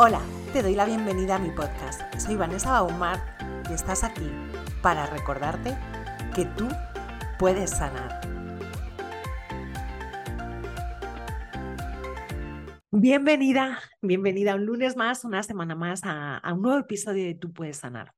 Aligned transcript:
Hola, 0.00 0.22
te 0.52 0.62
doy 0.62 0.76
la 0.76 0.84
bienvenida 0.84 1.34
a 1.34 1.38
mi 1.40 1.50
podcast. 1.50 2.00
Soy 2.20 2.36
Vanessa 2.36 2.70
Baumar 2.70 3.18
y 3.68 3.72
estás 3.72 4.04
aquí 4.04 4.30
para 4.80 5.06
recordarte 5.06 5.76
que 6.36 6.44
tú 6.44 6.68
puedes 7.36 7.70
sanar. 7.70 8.20
Bienvenida, 12.92 13.80
bienvenida 14.00 14.54
un 14.54 14.66
lunes 14.66 14.96
más, 14.96 15.24
una 15.24 15.42
semana 15.42 15.74
más 15.74 16.02
a, 16.04 16.40
un 16.54 16.62
nuevo 16.62 16.78
episodio 16.78 17.24
de 17.24 17.34
Tú 17.34 17.52
puedes 17.52 17.78
sanar. 17.78 18.14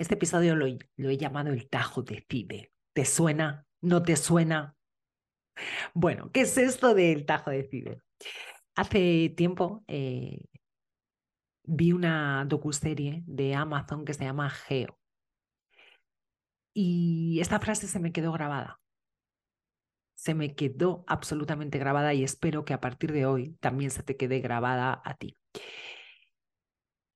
Este 0.00 0.14
episodio 0.14 0.56
lo, 0.56 0.66
he 0.66 1.16
llamado 1.16 1.52
el 1.52 1.68
Tajo 1.68 2.02
Decide. 2.02 2.72
¿Te 2.92 3.04
suena? 3.04 3.64
¿No 3.80 4.02
te 4.02 4.16
suena? 4.16 4.74
Bueno, 5.94 6.32
¿qué 6.32 6.40
es 6.40 6.58
esto 6.58 6.96
del 6.96 7.24
Tajo 7.26 7.50
Decide? 7.50 8.02
Hace 8.74 9.32
tiempo 9.36 9.84
eh, 9.86 10.40
vi 11.66 11.92
una 11.92 12.44
docuserie 12.46 13.22
de 13.26 13.54
Amazon 13.54 14.04
que 14.04 14.14
se 14.14 14.24
llama 14.24 14.50
Geo. 14.50 14.98
Y 16.72 17.38
esta 17.40 17.60
frase 17.60 17.86
se 17.86 18.00
me 18.00 18.12
quedó 18.12 18.32
grabada. 18.32 18.80
Se 20.14 20.34
me 20.34 20.54
quedó 20.54 21.04
absolutamente 21.06 21.78
grabada 21.78 22.14
y 22.14 22.24
espero 22.24 22.64
que 22.64 22.72
a 22.74 22.80
partir 22.80 23.12
de 23.12 23.26
hoy 23.26 23.56
también 23.60 23.90
se 23.90 24.02
te 24.02 24.16
quede 24.16 24.40
grabada 24.40 25.00
a 25.04 25.14
ti. 25.14 25.36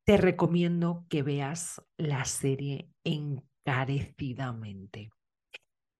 Te 0.05 0.17
recomiendo 0.17 1.05
que 1.09 1.23
veas 1.23 1.83
la 1.97 2.25
serie 2.25 2.89
encarecidamente. 3.05 5.11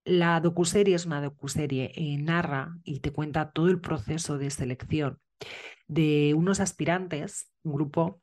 La 0.03 0.41
docuserie 0.41 0.95
es 0.95 1.05
una 1.05 1.21
docuserie, 1.21 1.91
eh, 1.95 2.17
narra 2.17 2.75
y 2.83 3.01
te 3.01 3.13
cuenta 3.13 3.51
todo 3.51 3.67
el 3.67 3.79
proceso 3.79 4.39
de 4.39 4.49
selección 4.49 5.19
de 5.87 6.33
unos 6.35 6.59
aspirantes, 6.59 7.51
un 7.63 7.73
grupo 7.73 8.21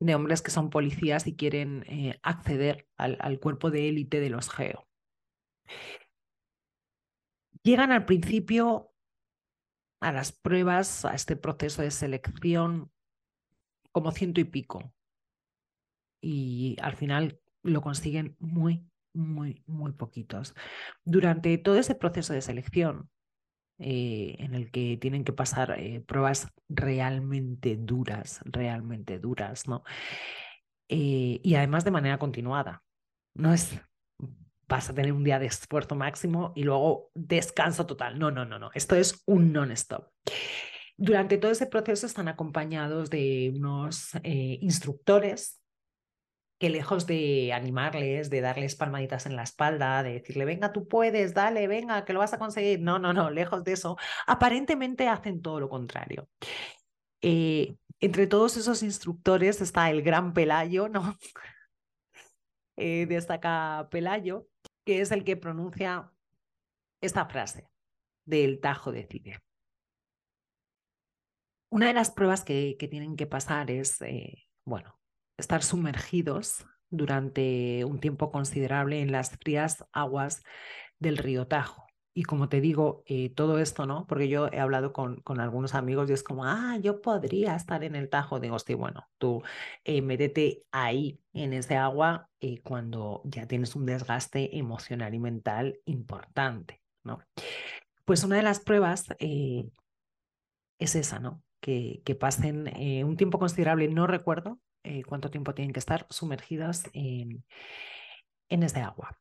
de 0.00 0.14
hombres 0.14 0.42
que 0.42 0.50
son 0.50 0.70
policías 0.70 1.26
y 1.26 1.36
quieren 1.36 1.84
eh, 1.88 2.18
acceder 2.22 2.86
al, 2.96 3.40
cuerpo 3.40 3.70
de 3.70 3.88
élite 3.88 4.20
de 4.20 4.30
los 4.30 4.50
GEO. 4.50 4.86
Llegan 7.62 7.92
al 7.92 8.04
principio 8.04 8.92
a 10.00 10.12
las 10.12 10.32
pruebas, 10.32 11.04
a 11.04 11.14
este 11.14 11.36
proceso 11.36 11.82
de 11.82 11.90
selección, 11.90 12.92
como 13.90 14.12
ciento 14.12 14.40
y 14.40 14.44
pico. 14.44 14.92
Y 16.22 16.76
al 16.80 16.96
final 16.96 17.40
lo 17.62 17.82
consiguen 17.82 18.36
muy, 18.38 18.88
muy, 19.12 19.62
muy 19.66 19.92
poquitos. 19.92 20.54
Durante 21.04 21.58
todo 21.58 21.76
ese 21.76 21.96
proceso 21.96 22.32
de 22.32 22.42
selección, 22.42 23.10
eh, 23.78 24.34
en 24.38 24.54
el 24.54 24.70
que 24.72 24.96
tienen 24.96 25.22
que 25.22 25.32
pasar 25.32 25.76
eh, 25.78 26.00
pruebas 26.00 26.48
realmente 26.68 27.76
duras, 27.76 28.40
realmente 28.44 29.20
duras, 29.20 29.68
¿no? 29.68 29.84
Eh, 30.88 31.40
y 31.42 31.54
además 31.54 31.84
de 31.84 31.92
manera 31.92 32.18
continuada. 32.18 32.82
No 33.34 33.52
es 33.52 33.80
vas 34.66 34.90
a 34.90 34.94
tener 34.94 35.12
un 35.12 35.24
día 35.24 35.38
de 35.38 35.46
esfuerzo 35.46 35.94
máximo 35.94 36.52
y 36.54 36.64
luego 36.64 37.10
descanso 37.14 37.86
total. 37.86 38.18
No, 38.18 38.30
no, 38.30 38.44
no, 38.44 38.58
no. 38.58 38.70
Esto 38.74 38.96
es 38.96 39.22
un 39.26 39.52
non-stop. 39.52 40.08
Durante 40.96 41.38
todo 41.38 41.52
ese 41.52 41.66
proceso 41.66 42.04
están 42.04 42.28
acompañados 42.28 43.08
de 43.08 43.54
unos 43.56 44.10
instructores 44.24 45.58
que 46.58 46.70
lejos 46.70 47.06
de 47.06 47.52
animarles, 47.52 48.30
de 48.30 48.40
darles 48.40 48.74
palmaditas 48.74 49.26
en 49.26 49.36
la 49.36 49.44
espalda, 49.44 50.02
de 50.02 50.14
decirle, 50.14 50.44
venga, 50.44 50.72
tú 50.72 50.88
puedes, 50.88 51.32
dale, 51.32 51.68
venga, 51.68 52.04
que 52.04 52.12
lo 52.12 52.18
vas 52.18 52.32
a 52.32 52.38
conseguir. 52.38 52.80
No, 52.80 52.98
no, 52.98 53.12
no, 53.12 53.30
lejos 53.30 53.62
de 53.64 53.72
eso, 53.72 53.96
aparentemente 54.26 55.08
hacen 55.08 55.40
todo 55.40 55.60
lo 55.60 55.68
contrario. 55.68 56.28
Eh, 57.22 57.76
entre 58.00 58.26
todos 58.26 58.56
esos 58.56 58.82
instructores 58.82 59.60
está 59.60 59.90
el 59.90 60.02
gran 60.02 60.32
Pelayo, 60.32 60.88
¿no? 60.88 61.16
eh, 62.76 63.06
destaca 63.06 63.88
Pelayo, 63.90 64.48
que 64.84 65.00
es 65.00 65.12
el 65.12 65.24
que 65.24 65.36
pronuncia 65.36 66.12
esta 67.00 67.26
frase 67.26 67.68
del 68.24 68.60
Tajo 68.60 68.90
decide. 68.90 69.38
Una 71.70 71.86
de 71.86 71.94
las 71.94 72.10
pruebas 72.10 72.44
que, 72.44 72.76
que 72.78 72.88
tienen 72.88 73.14
que 73.16 73.26
pasar 73.26 73.70
es, 73.70 74.00
eh, 74.02 74.48
bueno, 74.64 74.97
estar 75.38 75.62
sumergidos 75.62 76.66
durante 76.90 77.84
un 77.84 78.00
tiempo 78.00 78.30
considerable 78.30 79.00
en 79.00 79.12
las 79.12 79.36
frías 79.38 79.86
aguas 79.92 80.42
del 80.98 81.16
río 81.16 81.46
Tajo. 81.46 81.86
Y 82.14 82.24
como 82.24 82.48
te 82.48 82.60
digo, 82.60 83.04
eh, 83.06 83.30
todo 83.30 83.60
esto, 83.60 83.86
¿no? 83.86 84.04
Porque 84.08 84.28
yo 84.28 84.48
he 84.48 84.58
hablado 84.58 84.92
con, 84.92 85.20
con, 85.20 85.38
algunos 85.38 85.76
amigos 85.76 86.10
y 86.10 86.14
es 86.14 86.24
como, 86.24 86.44
ah, 86.44 86.76
yo 86.82 87.00
podría 87.00 87.54
estar 87.54 87.84
en 87.84 87.94
el 87.94 88.08
Tajo. 88.08 88.40
Digo, 88.40 88.58
sí, 88.58 88.74
bueno, 88.74 89.08
tú 89.18 89.42
eh, 89.84 90.02
métete 90.02 90.64
ahí 90.72 91.20
en 91.32 91.52
ese 91.52 91.76
agua 91.76 92.28
eh, 92.40 92.60
cuando 92.62 93.22
ya 93.24 93.46
tienes 93.46 93.76
un 93.76 93.86
desgaste 93.86 94.58
emocional 94.58 95.14
y 95.14 95.20
mental 95.20 95.78
importante, 95.84 96.82
¿no? 97.04 97.20
Pues 98.04 98.24
una 98.24 98.34
de 98.36 98.42
las 98.42 98.58
pruebas 98.58 99.06
es 99.20 100.96
esa, 100.96 101.20
¿no? 101.20 101.40
Que, 101.60 102.02
que 102.04 102.16
pasen 102.16 102.72
un 103.04 103.16
tiempo 103.16 103.38
considerable, 103.38 103.86
no 103.88 104.08
recuerdo 104.08 104.58
eh, 104.88 105.02
cuánto 105.04 105.30
tiempo 105.30 105.54
tienen 105.54 105.72
que 105.72 105.80
estar 105.80 106.06
sumergidas 106.08 106.88
en, 106.94 107.44
en 108.48 108.62
ese 108.62 108.80
agua. 108.80 109.18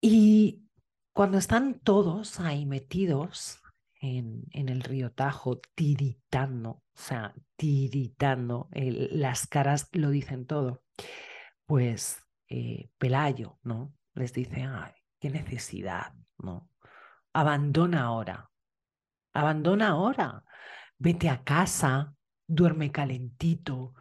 Y 0.00 0.64
cuando 1.12 1.38
están 1.38 1.80
todos 1.80 2.40
ahí 2.40 2.66
metidos 2.66 3.60
en, 4.00 4.44
en 4.50 4.68
el 4.68 4.82
río 4.82 5.12
Tajo, 5.12 5.60
tiritando, 5.74 6.70
o 6.70 6.82
sea, 6.94 7.34
tiritando, 7.56 8.68
las 8.72 9.46
caras 9.46 9.88
lo 9.92 10.10
dicen 10.10 10.46
todo, 10.46 10.82
pues 11.66 12.22
eh, 12.48 12.90
Pelayo, 12.98 13.58
¿no? 13.62 13.94
Les 14.14 14.32
dice, 14.32 14.62
ay, 14.62 14.92
qué 15.20 15.30
necesidad, 15.30 16.14
¿no? 16.38 16.70
Abandona 17.32 18.04
ahora, 18.04 18.50
abandona 19.32 19.88
ahora, 19.88 20.44
vete 20.98 21.28
a 21.28 21.42
casa, 21.42 22.14
duerme 22.46 22.92
calentito, 22.92 23.94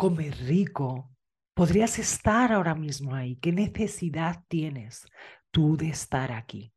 come 0.00 0.30
rico. 0.30 1.10
Podrías 1.54 1.98
estar 1.98 2.52
ahora 2.52 2.74
mismo 2.74 3.14
ahí. 3.14 3.36
¿Qué 3.36 3.52
necesidad 3.52 4.44
tienes 4.48 5.06
tú 5.50 5.76
de 5.76 5.90
estar 5.90 6.32
aquí? 6.32 6.72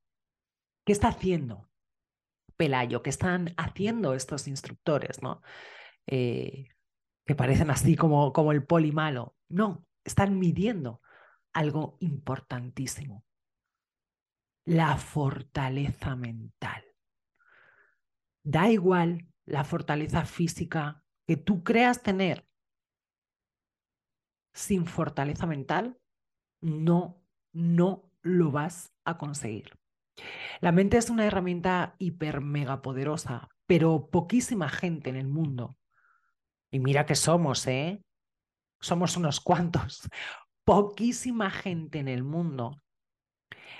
¿Qué 0.85 0.91
está 0.91 1.07
haciendo 1.07 1.69
Pelayo? 2.57 3.01
¿Qué 3.01 3.09
están 3.09 3.53
haciendo 3.55 4.13
estos 4.13 4.49
instructores? 4.49 5.21
¿no? 5.23 5.41
Eh, 6.05 6.67
que 7.25 7.33
parecen 7.33 7.69
así 7.69 7.95
como, 7.95 8.33
como 8.33 8.51
el 8.51 8.65
poli 8.65 8.91
malo. 8.91 9.37
No, 9.47 9.87
están 10.03 10.37
midiendo 10.37 11.01
algo 11.53 11.95
importantísimo. 12.01 13.23
La 14.65 14.97
fortaleza 14.97 16.17
mental. 16.17 16.83
Da 18.43 18.69
igual 18.69 19.29
la 19.45 19.63
fortaleza 19.63 20.25
física 20.25 21.05
que 21.25 21.37
tú 21.37 21.63
creas 21.63 22.03
tener 22.03 22.45
sin 24.53 24.85
fortaleza 24.85 25.45
mental, 25.45 25.97
no, 26.61 27.21
no 27.51 28.11
lo 28.21 28.51
vas 28.51 28.93
a 29.03 29.17
conseguir. 29.17 29.71
La 30.61 30.71
mente 30.71 30.97
es 30.97 31.09
una 31.09 31.25
herramienta 31.25 31.95
hiper 31.97 32.41
mega 32.41 32.81
poderosa, 32.81 33.49
pero 33.65 34.09
poquísima 34.09 34.69
gente 34.69 35.09
en 35.09 35.15
el 35.15 35.27
mundo. 35.27 35.77
Y 36.71 36.79
mira 36.79 37.05
que 37.05 37.15
somos, 37.15 37.67
¿eh? 37.67 38.03
Somos 38.79 39.17
unos 39.17 39.39
cuantos. 39.39 40.07
Poquísima 40.65 41.49
gente 41.49 41.99
en 41.99 42.07
el 42.07 42.23
mundo 42.23 42.81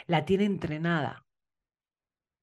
la 0.06 0.26
tiene 0.26 0.44
entrenada 0.44 1.26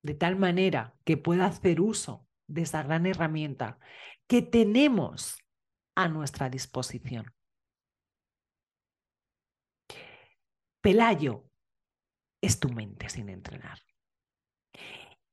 de 0.02 0.14
tal 0.14 0.36
manera 0.36 0.94
que 1.04 1.18
pueda 1.18 1.47
hacer 1.47 1.80
uso 1.80 2.26
de 2.47 2.62
esa 2.62 2.82
gran 2.82 3.04
herramienta 3.04 3.78
que 4.26 4.41
tenemos 4.41 5.38
a 5.94 6.08
nuestra 6.08 6.48
disposición. 6.48 7.34
Pelayo 10.80 11.44
es 12.42 12.59
tu 12.59 12.71
mente 12.71 13.09
sin 13.09 13.28
entrenar. 13.28 13.78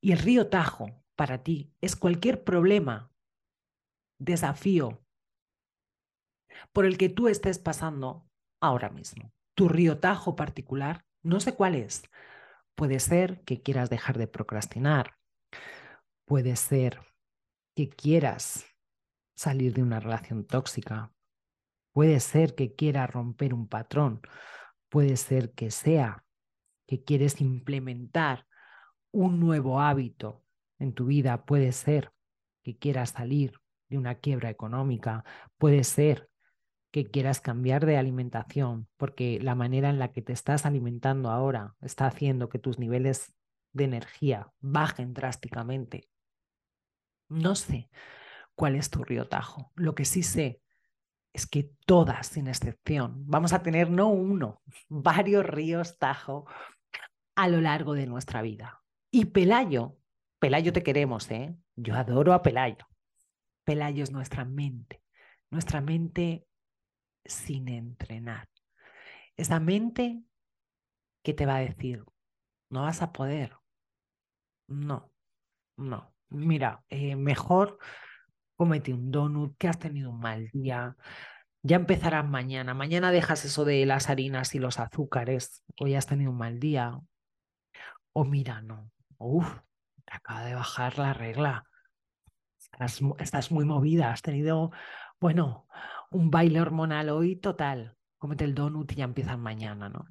Y 0.02 0.12
el 0.12 0.20
río 0.20 0.50
Tajo 0.50 1.04
para 1.16 1.44
ti 1.44 1.74
es 1.82 1.96
cualquier 1.96 2.44
problema, 2.44 3.12
desafío 4.20 5.04
por 6.74 6.86
el 6.86 6.98
que 6.98 7.10
tú 7.10 7.28
estés 7.28 7.60
pasando 7.60 8.30
ahora 8.62 8.90
mismo. 8.90 9.32
Tu 9.56 9.70
río 9.70 10.00
Tajo 10.00 10.36
particular, 10.36 11.06
no 11.24 11.40
sé 11.40 11.56
cuál 11.56 11.76
es. 11.76 12.04
Puede 12.76 13.00
ser 13.00 13.44
que 13.44 13.62
quieras 13.62 13.90
dejar 13.90 14.18
de 14.18 14.28
procrastinar. 14.28 15.18
Puede 16.26 16.56
ser 16.56 17.00
que 17.76 17.90
quieras 17.90 18.66
salir 19.36 19.74
de 19.74 19.82
una 19.82 20.00
relación 20.00 20.46
tóxica. 20.46 21.14
Puede 21.94 22.20
ser 22.20 22.54
que 22.54 22.76
quieras 22.76 23.10
romper 23.10 23.54
un 23.54 23.68
patrón 23.68 24.22
Puede 24.90 25.18
ser 25.18 25.52
que 25.52 25.72
sea 25.72 26.24
que 26.88 27.04
quieres 27.04 27.42
implementar 27.42 28.48
un 29.12 29.40
nuevo 29.40 29.82
hábito 29.82 30.44
en 30.80 30.94
tu 30.94 31.06
vida. 31.06 31.46
Puede 31.46 31.72
ser 31.72 32.12
que 32.64 32.78
quieras 32.78 33.12
salir 33.12 33.60
de 33.90 33.98
una 33.98 34.16
quiebra 34.16 34.50
económica, 34.50 35.24
puede 35.58 35.84
ser 35.84 36.30
que 36.92 37.10
quieras 37.10 37.42
cambiar 37.42 37.86
de 37.86 37.98
alimentación, 37.98 38.88
porque 38.98 39.40
la 39.42 39.56
manera 39.56 39.90
en 39.90 40.00
la 40.00 40.12
que 40.12 40.22
te 40.22 40.34
estás 40.34 40.66
alimentando 40.66 41.30
ahora 41.30 41.76
está 41.82 42.08
haciendo 42.08 42.50
que 42.50 42.60
tus 42.60 42.80
niveles 42.80 43.34
de 43.74 43.84
energía 43.86 44.52
bajen 44.60 45.14
drásticamente. 45.14 46.10
No 47.30 47.56
sé 47.56 47.90
cuál 48.56 48.76
es 48.76 48.90
tu 48.90 49.04
río 49.04 49.28
Tajo. 49.28 49.72
Lo 49.76 49.96
que 49.96 50.06
sí 50.06 50.24
sé 50.24 50.62
es 51.38 51.46
que 51.46 51.70
todas, 51.86 52.26
sin 52.26 52.48
excepción, 52.48 53.24
vamos 53.28 53.54
a 53.54 53.62
tener 53.62 53.92
no 53.92 54.08
uno, 54.08 54.64
varios 54.90 55.46
ríos 55.46 56.00
Tajo 56.00 56.48
a 57.36 57.48
lo 57.48 57.62
largo 57.62 57.94
de 57.94 58.08
nuestra 58.08 58.42
vida. 58.42 58.82
Y 59.12 59.26
Pelayo, 59.26 59.98
Pelayo 60.40 60.74
te 60.74 60.82
queremos, 60.82 61.30
¿eh? 61.30 61.56
Yo 61.76 61.94
adoro 61.94 62.34
a 62.34 62.42
Pelayo. 62.42 62.88
Pelayo 63.64 64.04
es 64.04 64.12
nuestra 64.12 64.46
mente, 64.46 65.04
nuestra 65.52 65.80
mente 65.80 66.48
sin 67.24 67.68
entrenar. 67.68 68.50
Esa 69.36 69.60
mente 69.60 70.24
que 71.24 71.36
te 71.36 71.46
va 71.46 71.58
a 71.58 71.60
decir, 71.60 72.04
no 72.72 72.82
vas 72.82 73.04
a 73.04 73.14
poder. 73.14 73.56
No, 74.68 75.12
no. 75.78 76.16
Mira, 76.30 76.84
eh, 76.90 77.16
mejor 77.16 77.78
cómete 78.58 78.94
un 78.94 79.12
donut, 79.12 79.56
que 79.58 79.68
has 79.70 79.80
tenido 79.80 80.10
un 80.10 80.20
mal 80.20 80.50
día. 80.52 80.98
Ya 81.64 81.78
empezarás 81.78 82.28
mañana. 82.28 82.74
Mañana 82.74 83.12
dejas 83.12 83.46
eso 83.46 83.64
de 83.66 83.86
las 83.86 84.10
harinas 84.10 84.56
y 84.56 84.60
los 84.60 84.80
azúcares. 84.80 85.64
Hoy 85.80 85.96
has 85.96 86.08
tenido 86.08 86.32
un 86.32 86.38
mal 86.38 86.60
día. 86.60 87.00
O 88.14 88.26
mira, 88.26 88.62
no. 88.62 88.92
Uf, 89.18 89.60
te 90.06 90.14
acaba 90.16 90.44
de 90.44 90.56
bajar 90.56 90.98
la 90.98 91.14
regla. 91.14 91.66
Estás, 92.60 93.00
estás 93.20 93.52
muy 93.52 93.66
movida. 93.66 94.12
Has 94.12 94.22
tenido, 94.22 94.72
bueno, 95.20 95.68
un 96.12 96.32
baile 96.32 96.62
hormonal 96.62 97.10
hoy 97.10 97.36
total. 97.36 97.96
Cómete 98.18 98.44
el 98.44 98.56
donut 98.56 98.92
y 98.92 98.96
ya 98.96 99.04
empiezas 99.04 99.38
mañana, 99.38 99.90
¿no? 99.90 100.06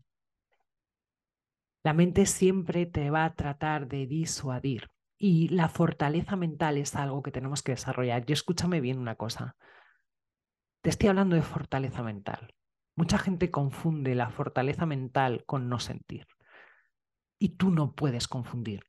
La 1.82 1.92
mente 1.92 2.26
siempre 2.26 2.86
te 2.86 3.10
va 3.10 3.24
a 3.24 3.34
tratar 3.34 3.86
de 3.88 4.06
disuadir 4.06 4.90
y 5.18 5.48
la 5.48 5.68
fortaleza 5.68 6.36
mental 6.36 6.76
es 6.78 6.94
algo 6.94 7.22
que 7.22 7.30
tenemos 7.30 7.62
que 7.62 7.72
desarrollar. 7.72 8.24
Y 8.26 8.32
escúchame 8.32 8.80
bien 8.80 8.98
una 8.98 9.16
cosa. 9.16 9.56
Te 10.82 10.90
estoy 10.90 11.08
hablando 11.08 11.36
de 11.36 11.42
fortaleza 11.42 12.02
mental. 12.02 12.54
Mucha 12.96 13.18
gente 13.18 13.50
confunde 13.50 14.14
la 14.14 14.30
fortaleza 14.30 14.86
mental 14.86 15.44
con 15.46 15.68
no 15.68 15.78
sentir. 15.78 16.26
Y 17.38 17.56
tú 17.56 17.70
no 17.70 17.94
puedes 17.94 18.28
confundir 18.28 18.84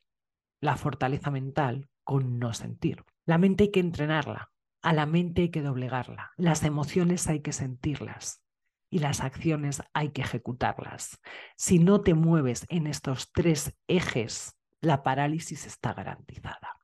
la 0.61 0.77
fortaleza 0.77 1.31
mental 1.31 1.89
con 2.03 2.39
no 2.39 2.53
sentir. 2.53 3.03
La 3.25 3.37
mente 3.37 3.65
hay 3.65 3.71
que 3.71 3.79
entrenarla, 3.79 4.51
a 4.81 4.93
la 4.93 5.05
mente 5.05 5.43
hay 5.43 5.49
que 5.49 5.61
doblegarla, 5.61 6.31
las 6.37 6.63
emociones 6.63 7.27
hay 7.27 7.41
que 7.41 7.51
sentirlas 7.51 8.41
y 8.89 8.99
las 8.99 9.21
acciones 9.21 9.83
hay 9.93 10.11
que 10.11 10.21
ejecutarlas. 10.21 11.19
Si 11.57 11.79
no 11.79 12.01
te 12.01 12.13
mueves 12.13 12.65
en 12.69 12.87
estos 12.87 13.31
tres 13.33 13.77
ejes, 13.87 14.56
la 14.87 15.03
parálisis 15.03 15.65
está 15.65 15.93
garantizada. 15.93 16.79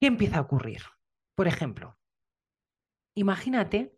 ¿Qué 0.00 0.08
empieza 0.08 0.38
a 0.38 0.42
ocurrir? 0.42 0.82
Por 1.36 1.46
ejemplo, 1.46 1.96
imagínate 3.14 3.96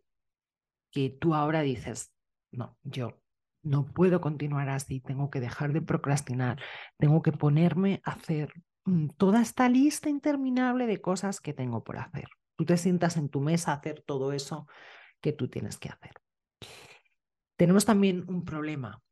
que 0.93 1.11
tú 1.11 1.35
ahora 1.35 1.63
dices, 1.63 2.13
no, 2.53 2.79
yo 2.83 3.23
no 3.63 3.87
puedo 3.87 4.21
continuar 4.21 4.69
así, 4.69 5.01
tengo 5.01 5.31
que 5.31 5.41
dejar 5.41 5.73
de 5.73 5.83
procrastinar, 5.83 6.61
tengo 6.99 7.23
que 7.23 7.33
ponerme 7.33 8.01
a 8.05 8.13
hacer 8.13 8.53
mm, 8.85 9.09
toda 9.17 9.43
esta 9.43 9.69
lista 9.69 10.09
interminable 10.09 10.87
de 10.87 11.01
cosas 11.01 11.41
que 11.41 11.53
tengo 11.53 11.83
por 11.83 11.99
hacer. 11.99 12.29
Tú 12.57 12.65
te 12.65 12.77
sientas 12.77 13.17
en 13.17 13.29
tu 13.29 13.41
mesa 13.41 13.73
a 13.73 13.77
hacer 13.77 14.03
todo 14.07 14.33
eso 14.33 14.67
que 15.21 15.33
tú 15.33 15.49
tienes 15.49 15.79
que 15.79 15.89
hacer. 15.89 16.13
Tenemos 17.57 17.85
también 17.85 18.25
un 18.29 18.45
problema 18.45 19.03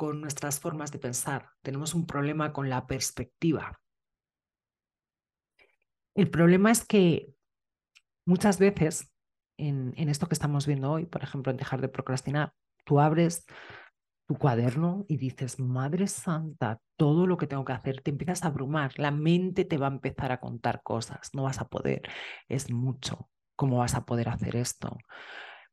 con 0.00 0.22
nuestras 0.22 0.60
formas 0.60 0.92
de 0.92 0.98
pensar, 0.98 1.50
tenemos 1.60 1.94
un 1.94 2.06
problema 2.06 2.54
con 2.54 2.70
la 2.70 2.86
perspectiva. 2.86 3.82
El 6.14 6.30
problema 6.30 6.70
es 6.70 6.86
que 6.86 7.34
muchas 8.24 8.58
veces 8.58 9.12
en, 9.58 9.92
en, 9.98 10.08
esto 10.08 10.26
que 10.26 10.32
estamos 10.32 10.66
viendo 10.66 10.90
hoy, 10.90 11.04
por 11.04 11.22
ejemplo, 11.22 11.50
en 11.50 11.58
dejar 11.58 11.82
de 11.82 11.90
procrastinar, 11.90 12.54
tú 12.86 12.98
abres 12.98 13.44
tu 14.26 14.38
cuaderno 14.38 15.04
y 15.06 15.18
dices, 15.18 15.60
Madre 15.60 16.06
Santa, 16.06 16.80
todo 16.96 17.26
lo 17.26 17.36
que 17.36 17.46
tengo 17.46 17.66
que 17.66 17.74
hacer, 17.74 18.00
te 18.00 18.10
empiezas 18.10 18.42
a 18.44 18.46
abrumar, 18.46 18.98
la 18.98 19.10
mente 19.10 19.66
te 19.66 19.76
va 19.76 19.88
a 19.88 19.92
empezar 19.92 20.32
a 20.32 20.40
contar 20.40 20.80
cosas, 20.82 21.28
no 21.34 21.42
vas 21.42 21.60
a 21.60 21.68
poder, 21.68 22.08
es 22.48 22.70
mucho, 22.70 23.28
¿cómo 23.54 23.76
vas 23.76 23.94
a 23.94 24.06
poder 24.06 24.30
hacer 24.30 24.56
esto? 24.56 24.96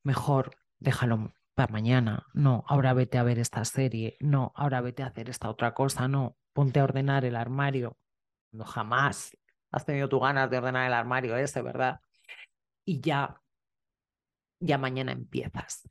Mejor 0.03 0.51
déjalo 0.79 1.31
para 1.57 1.73
mañana, 1.73 2.27
no, 2.35 2.63
ahora 2.67 2.93
vete 2.93 3.17
a 3.17 3.23
ver 3.23 3.39
esta 3.39 3.65
serie, 3.65 4.15
no, 4.19 4.53
ahora 4.55 4.79
vete 4.79 5.01
a 5.01 5.07
hacer 5.07 5.27
esta 5.27 5.49
otra 5.49 5.73
cosa, 5.73 6.07
no, 6.07 6.37
ponte 6.53 6.79
a 6.79 6.83
ordenar 6.83 7.25
el 7.25 7.35
armario, 7.35 7.97
no 8.51 8.63
jamás 8.63 9.35
has 9.71 9.83
tenido 9.83 10.07
tu 10.07 10.19
ganas 10.19 10.51
de 10.51 10.59
ordenar 10.59 10.85
el 10.85 10.93
armario 10.93 11.35
ese, 11.35 11.63
¿verdad? 11.63 11.99
Y 12.85 13.01
ya, 13.01 13.41
ya 14.59 14.77
mañana 14.77 15.13
empiezas. 15.13 15.89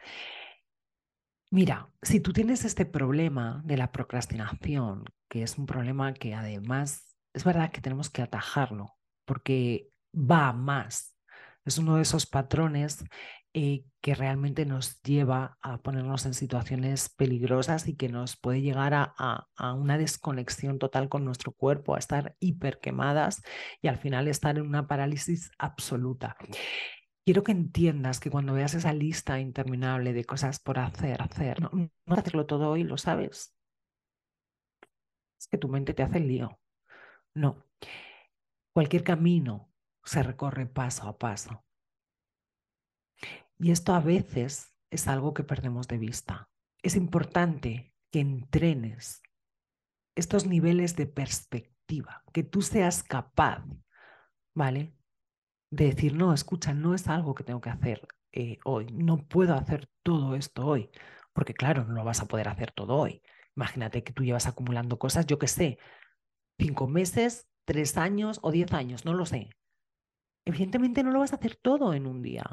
Mira, 1.50 1.90
si 2.00 2.20
tú 2.20 2.32
tienes 2.32 2.64
este 2.64 2.86
problema 2.86 3.60
de 3.64 3.76
la 3.76 3.90
procrastinación, 3.90 5.04
que 5.28 5.42
es 5.42 5.58
un 5.58 5.66
problema 5.66 6.14
que 6.14 6.32
además 6.32 7.16
es 7.34 7.42
verdad 7.42 7.72
que 7.72 7.80
tenemos 7.80 8.08
que 8.08 8.22
atajarlo, 8.22 8.94
porque 9.24 9.90
va 10.14 10.52
más. 10.52 11.16
Es 11.64 11.78
uno 11.78 11.96
de 11.96 12.02
esos 12.02 12.24
patrones 12.26 13.04
eh, 13.58 13.86
que 14.02 14.14
realmente 14.14 14.66
nos 14.66 15.00
lleva 15.00 15.56
a 15.62 15.78
ponernos 15.78 16.26
en 16.26 16.34
situaciones 16.34 17.08
peligrosas 17.08 17.88
y 17.88 17.96
que 17.96 18.10
nos 18.10 18.36
puede 18.36 18.60
llegar 18.60 18.92
a, 18.92 19.14
a, 19.16 19.72
una 19.72 19.96
desconexión 19.96 20.78
total 20.78 21.08
con 21.08 21.24
nuestro 21.24 21.52
cuerpo, 21.52 21.94
a 21.94 21.98
estar 21.98 22.36
hiperquemadas 22.38 23.40
y 23.80 23.88
al 23.88 23.96
final 23.96 24.28
estar 24.28 24.58
en 24.58 24.66
una 24.66 24.86
parálisis 24.86 25.50
absoluta. 25.56 26.36
Quiero 27.24 27.42
que 27.44 27.52
entiendas 27.52 28.20
que 28.20 28.30
cuando 28.30 28.52
veas 28.52 28.74
esa 28.74 28.92
lista 28.92 29.40
interminable 29.40 30.12
de 30.12 30.26
cosas 30.26 30.60
por 30.60 30.78
hacer, 30.78 31.22
hacer, 31.22 31.62
no, 31.62 31.70
no 31.72 32.14
hacerlo 32.14 32.44
todo 32.44 32.68
hoy, 32.68 32.84
lo 32.84 32.98
sabes. 32.98 33.56
Es 35.40 35.48
que 35.48 35.56
tu 35.56 35.68
mente 35.68 35.94
te 35.94 36.02
hace 36.02 36.18
el 36.18 36.28
lío. 36.28 36.60
No. 37.32 37.64
Cualquier 38.74 39.02
camino 39.02 39.72
se 40.04 40.22
recorre 40.22 40.66
paso 40.66 41.08
a 41.08 41.16
paso. 41.16 41.65
Y 43.58 43.70
esto 43.70 43.94
a 43.94 44.00
veces 44.00 44.74
es 44.90 45.08
algo 45.08 45.34
que 45.34 45.44
perdemos 45.44 45.88
de 45.88 45.98
vista. 45.98 46.50
Es 46.82 46.96
importante 46.96 47.94
que 48.10 48.20
entrenes 48.20 49.22
estos 50.14 50.46
niveles 50.46 50.96
de 50.96 51.06
perspectiva, 51.06 52.22
que 52.32 52.42
tú 52.42 52.62
seas 52.62 53.02
capaz, 53.02 53.64
¿vale? 54.54 54.96
de 55.70 55.86
decir, 55.86 56.14
no, 56.14 56.32
escucha, 56.32 56.74
no 56.74 56.94
es 56.94 57.08
algo 57.08 57.34
que 57.34 57.44
tengo 57.44 57.60
que 57.60 57.70
hacer 57.70 58.06
eh, 58.32 58.58
hoy, 58.64 58.86
no 58.92 59.26
puedo 59.26 59.54
hacer 59.54 59.88
todo 60.02 60.36
esto 60.36 60.66
hoy, 60.66 60.90
porque 61.32 61.54
claro, 61.54 61.84
no 61.84 61.94
lo 61.94 62.04
vas 62.04 62.20
a 62.20 62.26
poder 62.26 62.48
hacer 62.48 62.72
todo 62.72 62.94
hoy. 62.96 63.22
Imagínate 63.56 64.04
que 64.04 64.12
tú 64.12 64.24
llevas 64.24 64.46
acumulando 64.46 64.98
cosas, 64.98 65.26
yo 65.26 65.38
qué 65.38 65.48
sé, 65.48 65.78
cinco 66.58 66.86
meses, 66.86 67.48
tres 67.64 67.96
años 67.96 68.38
o 68.42 68.50
diez 68.50 68.72
años, 68.72 69.04
no 69.04 69.14
lo 69.14 69.26
sé. 69.26 69.50
Evidentemente 70.44 71.02
no 71.02 71.10
lo 71.10 71.20
vas 71.20 71.32
a 71.32 71.36
hacer 71.36 71.56
todo 71.56 71.94
en 71.94 72.06
un 72.06 72.22
día. 72.22 72.44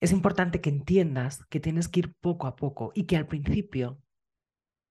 Es 0.00 0.12
importante 0.12 0.62
que 0.62 0.70
entiendas 0.70 1.44
que 1.46 1.60
tienes 1.60 1.88
que 1.88 2.00
ir 2.00 2.14
poco 2.14 2.46
a 2.46 2.56
poco 2.56 2.90
y 2.94 3.04
que 3.04 3.18
al 3.18 3.26
principio, 3.26 4.02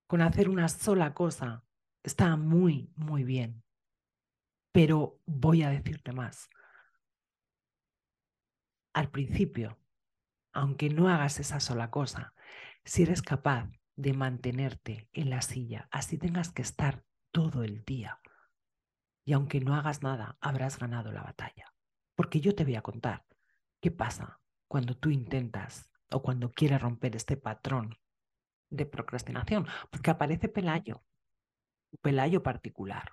con 0.07 0.21
hacer 0.21 0.49
una 0.49 0.69
sola 0.69 1.15
cosa, 1.15 1.65
está 2.03 2.35
muy, 2.37 2.93
muy 2.95 3.23
bien. 3.23 3.63
Pero 4.71 5.19
voy 5.25 5.63
a 5.63 5.69
decirte 5.71 6.11
más. 6.11 6.47
Al 8.93 9.09
principio, 9.09 9.79
aunque 10.53 10.89
no 10.89 11.09
hagas 11.09 11.39
esa 11.39 11.59
sola 11.59 11.89
cosa, 11.89 12.33
si 12.83 13.01
eres 13.01 13.23
capaz 13.23 13.67
de 13.95 14.13
mantenerte 14.13 15.09
en 15.13 15.31
la 15.31 15.41
silla, 15.41 15.87
así 15.91 16.19
tengas 16.19 16.51
que 16.51 16.61
estar 16.61 17.03
todo 17.31 17.63
el 17.63 17.83
día, 17.83 18.19
y 19.25 19.33
aunque 19.33 19.59
no 19.59 19.75
hagas 19.75 20.01
nada, 20.01 20.37
habrás 20.39 20.79
ganado 20.79 21.11
la 21.11 21.23
batalla. 21.23 21.73
Porque 22.15 22.41
yo 22.41 22.55
te 22.55 22.63
voy 22.63 22.75
a 22.75 22.81
contar 22.81 23.25
qué 23.79 23.91
pasa 23.91 24.39
cuando 24.69 24.95
tú 24.95 25.09
intentas 25.09 25.91
o 26.09 26.21
cuando 26.21 26.51
quieres 26.53 26.81
romper 26.81 27.17
este 27.17 27.35
patrón 27.35 27.97
de 28.69 28.85
procrastinación, 28.85 29.67
porque 29.91 30.11
aparece 30.11 30.47
Pelayo, 30.47 31.03
Pelayo 32.01 32.41
particular, 32.41 33.11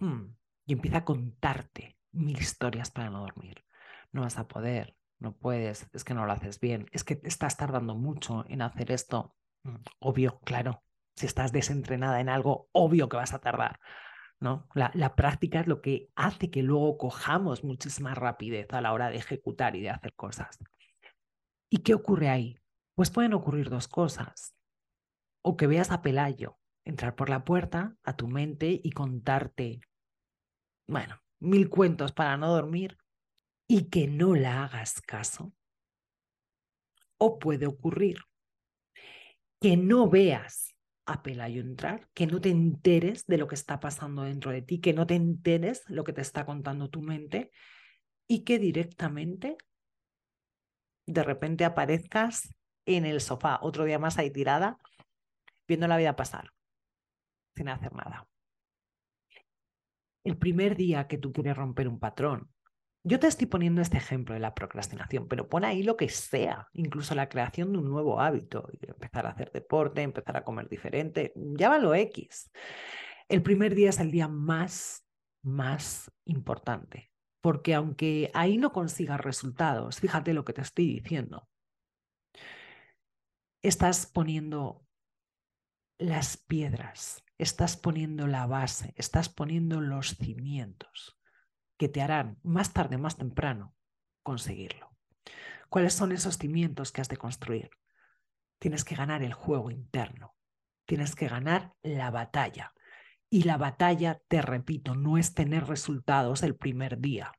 Mm, 0.00 0.34
y 0.66 0.72
empieza 0.72 0.98
a 0.98 1.04
contarte 1.04 1.96
mil 2.12 2.38
historias 2.38 2.90
para 2.90 3.10
no 3.10 3.20
dormir. 3.20 3.64
No 4.12 4.22
vas 4.22 4.38
a 4.38 4.48
poder, 4.48 4.96
no 5.18 5.36
puedes, 5.36 5.88
es 5.92 6.04
que 6.04 6.14
no 6.14 6.26
lo 6.26 6.32
haces 6.32 6.60
bien, 6.60 6.86
es 6.92 7.04
que 7.04 7.20
estás 7.24 7.56
tardando 7.56 7.94
mucho 7.94 8.44
en 8.48 8.62
hacer 8.62 8.92
esto. 8.92 9.34
Mm, 9.64 9.76
obvio, 10.00 10.40
claro, 10.40 10.82
si 11.16 11.26
estás 11.26 11.52
desentrenada 11.52 12.20
en 12.20 12.28
algo, 12.28 12.68
obvio 12.72 13.08
que 13.08 13.16
vas 13.16 13.34
a 13.34 13.40
tardar. 13.40 13.80
¿No? 14.40 14.68
La, 14.74 14.90
la, 14.94 15.14
práctica 15.14 15.60
es 15.60 15.66
lo 15.66 15.80
que 15.80 16.10
hace 16.14 16.50
que 16.50 16.62
luego 16.62 16.96
cojamos 16.98 17.64
muchísima 17.64 18.14
rapidez 18.14 18.72
a 18.72 18.80
la 18.80 18.92
hora 18.92 19.10
de 19.10 19.16
ejecutar 19.16 19.76
y 19.76 19.80
de 19.80 19.90
hacer 19.90 20.14
cosas. 20.14 20.58
¿Y 21.70 21.78
qué 21.78 21.94
ocurre 21.94 22.28
ahí? 22.28 22.56
Pues 22.94 23.10
pueden 23.10 23.34
ocurrir 23.34 23.68
dos 23.68 23.88
cosas. 23.88 24.54
O 25.42 25.56
que 25.56 25.66
veas 25.66 25.90
a 25.90 26.02
Pelayo 26.02 26.58
entrar 26.84 27.14
por 27.14 27.28
la 27.28 27.44
puerta 27.44 27.96
a 28.02 28.16
tu 28.16 28.28
mente 28.28 28.80
y 28.82 28.90
contarte, 28.92 29.80
bueno, 30.88 31.20
mil 31.40 31.68
cuentos 31.68 32.12
para 32.12 32.36
no 32.36 32.48
dormir 32.48 32.96
y 33.68 33.90
que 33.90 34.08
no 34.08 34.34
la 34.34 34.64
hagas 34.64 35.00
caso. 35.02 35.52
O 37.18 37.38
puede 37.38 37.66
ocurrir 37.66 38.18
que 39.60 39.76
no 39.76 40.08
veas 40.08 40.74
a 41.08 41.22
Pelayo 41.22 41.62
entrar, 41.62 42.06
que 42.12 42.26
no 42.26 42.38
te 42.38 42.50
enteres 42.50 43.26
de 43.26 43.38
lo 43.38 43.48
que 43.48 43.54
está 43.54 43.80
pasando 43.80 44.24
dentro 44.24 44.50
de 44.52 44.60
ti, 44.60 44.78
que 44.78 44.92
no 44.92 45.06
te 45.06 45.14
enteres 45.14 45.82
lo 45.88 46.04
que 46.04 46.12
te 46.12 46.20
está 46.20 46.44
contando 46.44 46.90
tu 46.90 47.00
mente 47.00 47.50
y 48.28 48.44
que 48.44 48.58
directamente 48.58 49.56
de 51.06 51.22
repente 51.22 51.64
aparezcas 51.64 52.54
en 52.84 53.06
el 53.06 53.22
sofá, 53.22 53.58
otro 53.62 53.84
día 53.84 53.98
más 53.98 54.18
ahí 54.18 54.30
tirada, 54.30 54.78
viendo 55.66 55.88
la 55.88 55.96
vida 55.96 56.14
pasar, 56.14 56.52
sin 57.56 57.70
hacer 57.70 57.94
nada. 57.94 58.28
El 60.24 60.36
primer 60.36 60.76
día 60.76 61.06
que 61.06 61.16
tú 61.16 61.32
quieres 61.32 61.56
romper 61.56 61.88
un 61.88 61.98
patrón, 61.98 62.52
yo 63.08 63.18
te 63.18 63.26
estoy 63.26 63.46
poniendo 63.46 63.80
este 63.80 63.96
ejemplo 63.96 64.34
de 64.34 64.40
la 64.40 64.54
procrastinación, 64.54 65.28
pero 65.28 65.48
pon 65.48 65.64
ahí 65.64 65.82
lo 65.82 65.96
que 65.96 66.10
sea, 66.10 66.68
incluso 66.74 67.14
la 67.14 67.30
creación 67.30 67.72
de 67.72 67.78
un 67.78 67.88
nuevo 67.88 68.20
hábito, 68.20 68.68
empezar 68.82 69.26
a 69.26 69.30
hacer 69.30 69.50
deporte, 69.50 70.02
empezar 70.02 70.36
a 70.36 70.44
comer 70.44 70.68
diferente, 70.68 71.32
llámalo 71.34 71.94
X. 71.94 72.50
El 73.28 73.42
primer 73.42 73.74
día 73.74 73.88
es 73.88 73.98
el 73.98 74.10
día 74.10 74.28
más, 74.28 75.06
más 75.42 76.12
importante, 76.26 77.10
porque 77.40 77.74
aunque 77.74 78.30
ahí 78.34 78.58
no 78.58 78.72
consigas 78.72 79.20
resultados, 79.20 80.00
fíjate 80.00 80.34
lo 80.34 80.44
que 80.44 80.52
te 80.52 80.60
estoy 80.60 80.86
diciendo, 80.86 81.48
estás 83.62 84.06
poniendo 84.06 84.86
las 85.98 86.36
piedras, 86.36 87.24
estás 87.38 87.78
poniendo 87.78 88.26
la 88.26 88.46
base, 88.46 88.92
estás 88.96 89.30
poniendo 89.30 89.80
los 89.80 90.16
cimientos 90.16 91.17
que 91.78 91.88
te 91.88 92.02
harán 92.02 92.38
más 92.42 92.72
tarde, 92.74 92.98
más 92.98 93.16
temprano, 93.16 93.74
conseguirlo. 94.22 94.90
¿Cuáles 95.70 95.94
son 95.94 96.12
esos 96.12 96.36
cimientos 96.36 96.92
que 96.92 97.00
has 97.00 97.08
de 97.08 97.16
construir? 97.16 97.70
Tienes 98.58 98.84
que 98.84 98.96
ganar 98.96 99.22
el 99.22 99.32
juego 99.32 99.70
interno, 99.70 100.34
tienes 100.86 101.14
que 101.14 101.28
ganar 101.28 101.72
la 101.82 102.10
batalla. 102.10 102.72
Y 103.30 103.44
la 103.44 103.58
batalla, 103.58 104.20
te 104.26 104.42
repito, 104.42 104.94
no 104.94 105.18
es 105.18 105.34
tener 105.34 105.66
resultados 105.66 106.42
el 106.42 106.56
primer 106.56 106.98
día. 106.98 107.32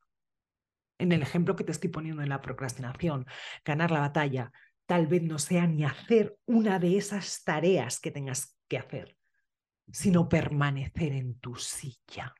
En 0.99 1.11
el 1.11 1.21
ejemplo 1.21 1.55
que 1.55 1.63
te 1.63 1.71
estoy 1.71 1.89
poniendo 1.89 2.21
en 2.21 2.29
la 2.29 2.41
procrastinación, 2.41 3.25
ganar 3.65 3.91
la 3.91 4.01
batalla 4.01 4.51
tal 4.85 5.07
vez 5.07 5.23
no 5.23 5.39
sea 5.39 5.67
ni 5.67 5.83
hacer 5.83 6.37
una 6.45 6.79
de 6.79 6.97
esas 6.97 7.43
tareas 7.43 7.99
que 7.99 8.11
tengas 8.11 8.57
que 8.67 8.77
hacer, 8.77 9.17
sino 9.91 10.29
permanecer 10.29 11.13
en 11.13 11.39
tu 11.39 11.55
silla, 11.55 12.33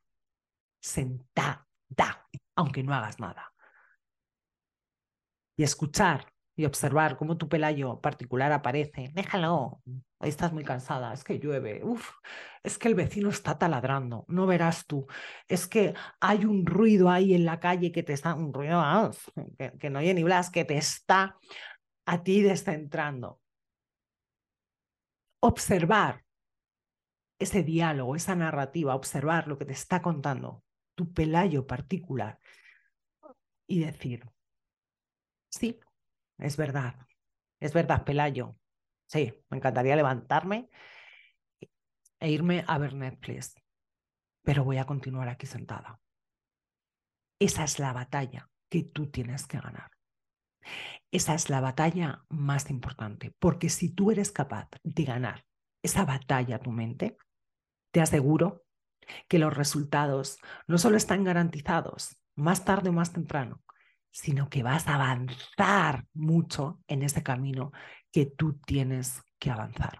sentada 0.80 1.69
da, 1.90 2.28
aunque 2.56 2.84
no 2.84 2.94
hagas 2.94 3.20
nada. 3.20 3.54
Y 5.58 5.64
escuchar 5.64 6.32
y 6.56 6.66
observar 6.66 7.18
cómo 7.18 7.38
tu 7.38 7.48
pelayo 7.48 8.02
particular 8.02 8.52
aparece. 8.52 9.12
Déjalo, 9.14 9.82
ahí 10.20 10.30
estás 10.30 10.52
muy 10.52 10.66
cansada, 10.66 11.14
es 11.14 11.24
que 11.24 11.40
llueve, 11.40 11.82
Uf, 11.86 12.12
es 12.64 12.78
que 12.78 12.90
el 12.90 12.96
vecino 12.96 13.30
está 13.30 13.58
taladrando, 13.58 14.26
no 14.28 14.46
verás 14.46 14.86
tú, 14.86 15.08
es 15.48 15.68
que 15.68 15.94
hay 16.20 16.44
un 16.44 16.66
ruido 16.66 17.10
ahí 17.10 17.34
en 17.34 17.46
la 17.46 17.62
calle 17.62 17.94
que 17.94 18.04
te 18.04 18.12
está, 18.12 18.34
un 18.34 18.54
ruido 18.54 18.82
que, 19.58 19.72
que 19.80 19.90
no 19.90 20.00
oye 20.00 20.14
ni 20.14 20.24
blas, 20.24 20.50
que 20.50 20.66
te 20.66 20.78
está 20.78 21.38
a 22.06 22.24
ti 22.24 22.42
descentrando. 22.42 23.40
Observar 25.42 26.26
ese 27.40 27.64
diálogo, 27.64 28.18
esa 28.18 28.36
narrativa, 28.36 28.96
observar 28.96 29.48
lo 29.48 29.58
que 29.58 29.64
te 29.64 29.72
está 29.72 30.02
contando 30.02 30.62
tu 31.00 31.14
pelayo 31.14 31.66
particular 31.66 32.38
y 33.66 33.80
decir, 33.80 34.30
sí, 35.50 35.80
es 36.38 36.58
verdad, 36.58 37.08
es 37.62 37.74
verdad, 37.74 38.04
pelayo, 38.04 38.58
sí, 39.08 39.34
me 39.50 39.56
encantaría 39.56 39.96
levantarme 39.96 40.70
e 42.20 42.30
irme 42.30 42.66
a 42.68 42.78
ver 42.78 42.96
Netflix, 42.96 43.56
pero 44.44 44.66
voy 44.66 44.76
a 44.76 44.86
continuar 44.86 45.30
aquí 45.30 45.48
sentada. 45.48 46.02
Esa 47.40 47.64
es 47.64 47.80
la 47.80 47.94
batalla 47.94 48.50
que 48.68 48.84
tú 48.84 49.10
tienes 49.10 49.48
que 49.48 49.62
ganar. 49.62 49.92
Esa 51.12 51.34
es 51.34 51.50
la 51.50 51.62
batalla 51.62 52.26
más 52.28 52.70
importante, 52.70 53.34
porque 53.40 53.70
si 53.70 53.88
tú 53.88 54.12
eres 54.12 54.34
capaz 54.34 54.68
de 54.84 55.06
ganar 55.06 55.46
esa 55.82 56.04
batalla 56.04 56.58
a 56.58 56.60
tu 56.60 56.72
mente, 56.72 57.16
te 57.94 58.02
aseguro 58.02 58.66
que 59.28 59.40
los 59.40 59.56
resultados 59.56 60.38
no 60.68 60.78
solo 60.78 60.98
están 60.98 61.24
garantizados 61.24 62.18
más 62.36 62.66
tarde 62.66 62.90
o 62.90 62.94
más 62.94 63.14
temprano, 63.14 63.62
sino 64.12 64.50
que 64.50 64.64
vas 64.64 64.88
a 64.88 64.96
avanzar 64.96 66.06
mucho 66.14 66.80
en 66.88 67.04
ese 67.04 67.24
camino 67.24 67.72
que 68.12 68.26
tú 68.26 68.60
tienes 68.66 69.22
que 69.38 69.52
avanzar. 69.52 70.00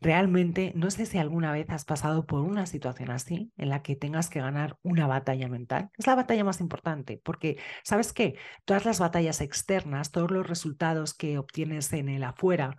Realmente, 0.00 0.72
no 0.74 0.90
sé 0.90 1.06
si 1.06 1.16
alguna 1.16 1.50
vez 1.50 1.70
has 1.70 1.86
pasado 1.86 2.26
por 2.26 2.40
una 2.40 2.66
situación 2.66 3.10
así, 3.10 3.52
en 3.56 3.70
la 3.70 3.82
que 3.82 3.96
tengas 3.96 4.28
que 4.28 4.40
ganar 4.40 4.76
una 4.82 5.06
batalla 5.06 5.48
mental. 5.48 5.90
Es 5.96 6.06
la 6.06 6.14
batalla 6.14 6.44
más 6.44 6.60
importante, 6.60 7.22
porque, 7.24 7.56
¿sabes 7.84 8.12
qué? 8.12 8.36
Todas 8.66 8.84
las 8.84 8.98
batallas 8.98 9.40
externas, 9.40 10.10
todos 10.10 10.30
los 10.30 10.46
resultados 10.46 11.14
que 11.14 11.38
obtienes 11.38 11.90
en 11.94 12.10
el 12.10 12.24
afuera, 12.24 12.76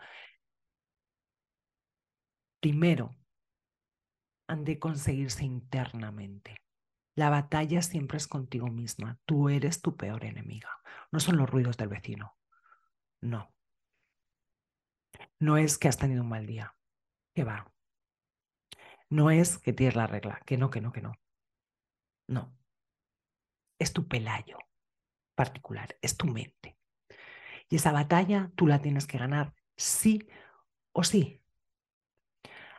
primero 2.60 3.16
han 4.48 4.64
de 4.64 4.80
conseguirse 4.80 5.44
internamente. 5.44 6.58
La 7.16 7.30
batalla 7.30 7.82
siempre 7.82 8.18
es 8.18 8.28
contigo 8.28 8.68
misma. 8.68 9.20
Tú 9.26 9.50
eres 9.50 9.82
tu 9.82 9.96
peor 9.96 10.26
enemiga. 10.26 10.70
No 11.12 11.20
son 11.20 11.38
los 11.38 11.50
ruidos 11.50 11.78
del 11.78 11.88
vecino. 11.88 12.38
No. 13.22 13.54
No 15.40 15.58
es 15.58 15.78
que 15.78 15.88
has 15.88 15.98
tenido 15.98 16.24
un 16.24 16.30
mal 16.30 16.46
día. 16.46 16.76
Que 17.34 17.44
va. 17.44 17.72
No 19.10 19.32
es 19.32 19.58
que 19.58 19.72
tienes 19.72 19.96
la 19.96 20.08
regla. 20.08 20.42
Que 20.46 20.58
no, 20.58 20.70
que 20.70 20.82
no, 20.82 20.92
que 20.92 21.02
no. 21.02 21.14
No. 22.28 22.58
Es 23.80 23.94
tu 23.94 24.08
pelayo 24.08 24.58
particular. 25.36 25.98
Es 26.02 26.18
tu 26.18 26.28
mente. 26.28 26.78
Y 27.70 27.78
esa 27.78 27.94
batalla 27.94 28.52
tú 28.56 28.68
la 28.68 28.82
tienes 28.82 29.08
que 29.08 29.18
ganar 29.18 29.54
sí 29.78 30.28
o 30.92 31.04
sí. 31.04 31.42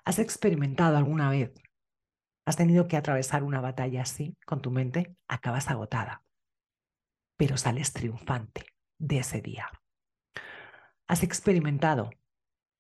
¿Has 0.07 0.21
experimentado 0.21 0.97
alguna 0.97 1.31
vez? 1.31 1.53
¿Has 2.47 2.57
tenido 2.57 2.87
que 2.87 2.97
atravesar 2.97 3.43
una 3.43 3.61
batalla 3.61 4.03
así 4.03 4.37
con 4.47 4.63
tu 4.63 4.71
mente? 4.71 5.17
Acabas 5.27 5.69
agotada, 5.69 6.25
pero 7.37 7.57
sales 7.57 7.93
triunfante 7.93 8.67
de 8.99 9.19
ese 9.19 9.41
día. 9.43 9.69
¿Has 11.09 11.25
experimentado 11.25 12.11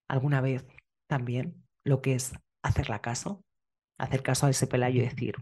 alguna 0.08 0.40
vez 0.40 0.68
también 1.08 1.66
lo 1.82 2.00
que 2.00 2.14
es 2.14 2.32
hacerla 2.62 3.02
caso? 3.02 3.44
Hacer 3.98 4.22
caso 4.22 4.46
a 4.46 4.50
ese 4.50 4.68
pelayo 4.68 5.02
y 5.02 5.08
decir, 5.08 5.34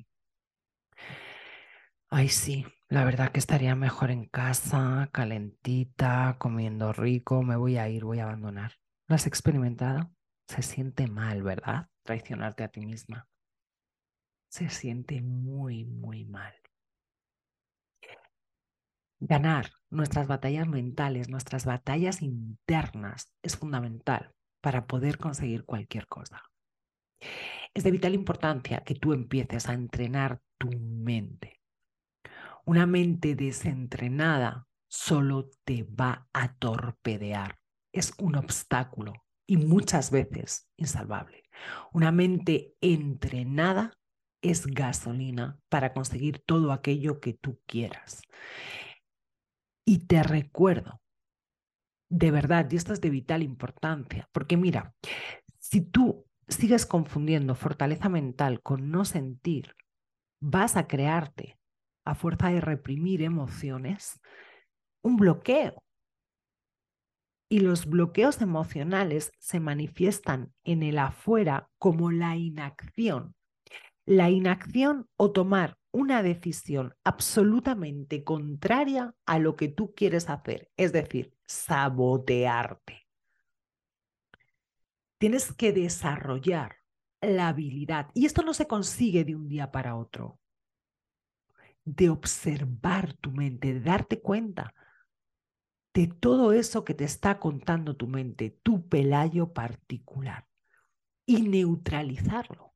ay 2.08 2.30
sí, 2.30 2.64
la 2.88 3.04
verdad 3.04 3.30
que 3.30 3.40
estaría 3.40 3.74
mejor 3.74 4.10
en 4.10 4.24
casa, 4.24 5.10
calentita, 5.12 6.36
comiendo 6.38 6.94
rico, 6.94 7.42
me 7.42 7.56
voy 7.56 7.76
a 7.76 7.90
ir, 7.90 8.04
voy 8.04 8.20
a 8.20 8.24
abandonar. 8.24 8.72
¿Lo 9.06 9.16
has 9.16 9.26
experimentado? 9.26 10.13
Se 10.48 10.62
siente 10.62 11.06
mal, 11.06 11.42
¿verdad? 11.42 11.88
Traicionarte 12.02 12.64
a 12.64 12.68
ti 12.68 12.80
misma. 12.80 13.28
Se 14.48 14.68
siente 14.68 15.20
muy, 15.20 15.84
muy 15.84 16.24
mal. 16.24 16.54
Ganar 19.20 19.70
nuestras 19.90 20.26
batallas 20.26 20.68
mentales, 20.68 21.28
nuestras 21.28 21.64
batallas 21.64 22.20
internas 22.20 23.32
es 23.42 23.56
fundamental 23.56 24.34
para 24.60 24.86
poder 24.86 25.18
conseguir 25.18 25.64
cualquier 25.64 26.06
cosa. 26.06 26.42
Es 27.72 27.84
de 27.84 27.90
vital 27.90 28.14
importancia 28.14 28.84
que 28.84 28.94
tú 28.94 29.12
empieces 29.12 29.68
a 29.68 29.72
entrenar 29.72 30.40
tu 30.58 30.70
mente. 30.70 31.60
Una 32.66 32.86
mente 32.86 33.34
desentrenada 33.34 34.66
solo 34.88 35.50
te 35.64 35.82
va 35.82 36.28
a 36.32 36.54
torpedear. 36.56 37.58
Es 37.92 38.12
un 38.18 38.36
obstáculo 38.36 39.23
y 39.46 39.56
muchas 39.56 40.10
veces 40.10 40.68
insalvable. 40.76 41.44
Una 41.92 42.12
mente 42.12 42.74
entrenada 42.80 43.92
es 44.42 44.66
gasolina 44.66 45.58
para 45.68 45.92
conseguir 45.92 46.42
todo 46.44 46.72
aquello 46.72 47.20
que 47.20 47.34
tú 47.34 47.60
quieras. 47.66 48.22
Y 49.86 50.06
te 50.06 50.22
recuerdo, 50.22 51.00
de 52.10 52.30
verdad, 52.30 52.70
y 52.70 52.76
esto 52.76 52.92
es 52.92 53.00
de 53.00 53.10
vital 53.10 53.42
importancia, 53.42 54.28
porque 54.32 54.56
mira, 54.56 54.94
si 55.58 55.80
tú 55.80 56.26
sigues 56.48 56.86
confundiendo 56.86 57.54
fortaleza 57.54 58.08
mental 58.08 58.62
con 58.62 58.90
no 58.90 59.04
sentir, 59.04 59.74
vas 60.40 60.76
a 60.76 60.86
crearte, 60.86 61.58
a 62.04 62.14
fuerza 62.14 62.50
de 62.50 62.60
reprimir 62.60 63.22
emociones, 63.22 64.20
un 65.02 65.16
bloqueo. 65.16 65.82
Y 67.54 67.60
los 67.60 67.86
bloqueos 67.86 68.40
emocionales 68.40 69.30
se 69.38 69.60
manifiestan 69.60 70.52
en 70.64 70.82
el 70.82 70.98
afuera 70.98 71.70
como 71.78 72.10
la 72.10 72.34
inacción. 72.34 73.36
La 74.06 74.28
inacción 74.28 75.08
o 75.16 75.30
tomar 75.30 75.78
una 75.92 76.24
decisión 76.24 76.96
absolutamente 77.04 78.24
contraria 78.24 79.14
a 79.24 79.38
lo 79.38 79.54
que 79.54 79.68
tú 79.68 79.94
quieres 79.94 80.28
hacer, 80.30 80.68
es 80.76 80.92
decir, 80.92 81.32
sabotearte. 81.46 83.06
Tienes 85.18 85.52
que 85.52 85.72
desarrollar 85.72 86.78
la 87.20 87.46
habilidad, 87.46 88.10
y 88.14 88.26
esto 88.26 88.42
no 88.42 88.52
se 88.52 88.66
consigue 88.66 89.24
de 89.24 89.36
un 89.36 89.46
día 89.46 89.70
para 89.70 89.94
otro, 89.94 90.40
de 91.84 92.10
observar 92.10 93.12
tu 93.12 93.30
mente, 93.30 93.74
de 93.74 93.80
darte 93.80 94.20
cuenta 94.20 94.74
de 95.94 96.08
todo 96.08 96.52
eso 96.52 96.84
que 96.84 96.92
te 96.92 97.04
está 97.04 97.38
contando 97.38 97.96
tu 97.96 98.08
mente, 98.08 98.58
tu 98.62 98.88
pelayo 98.88 99.52
particular, 99.52 100.46
y 101.24 101.42
neutralizarlo. 101.42 102.74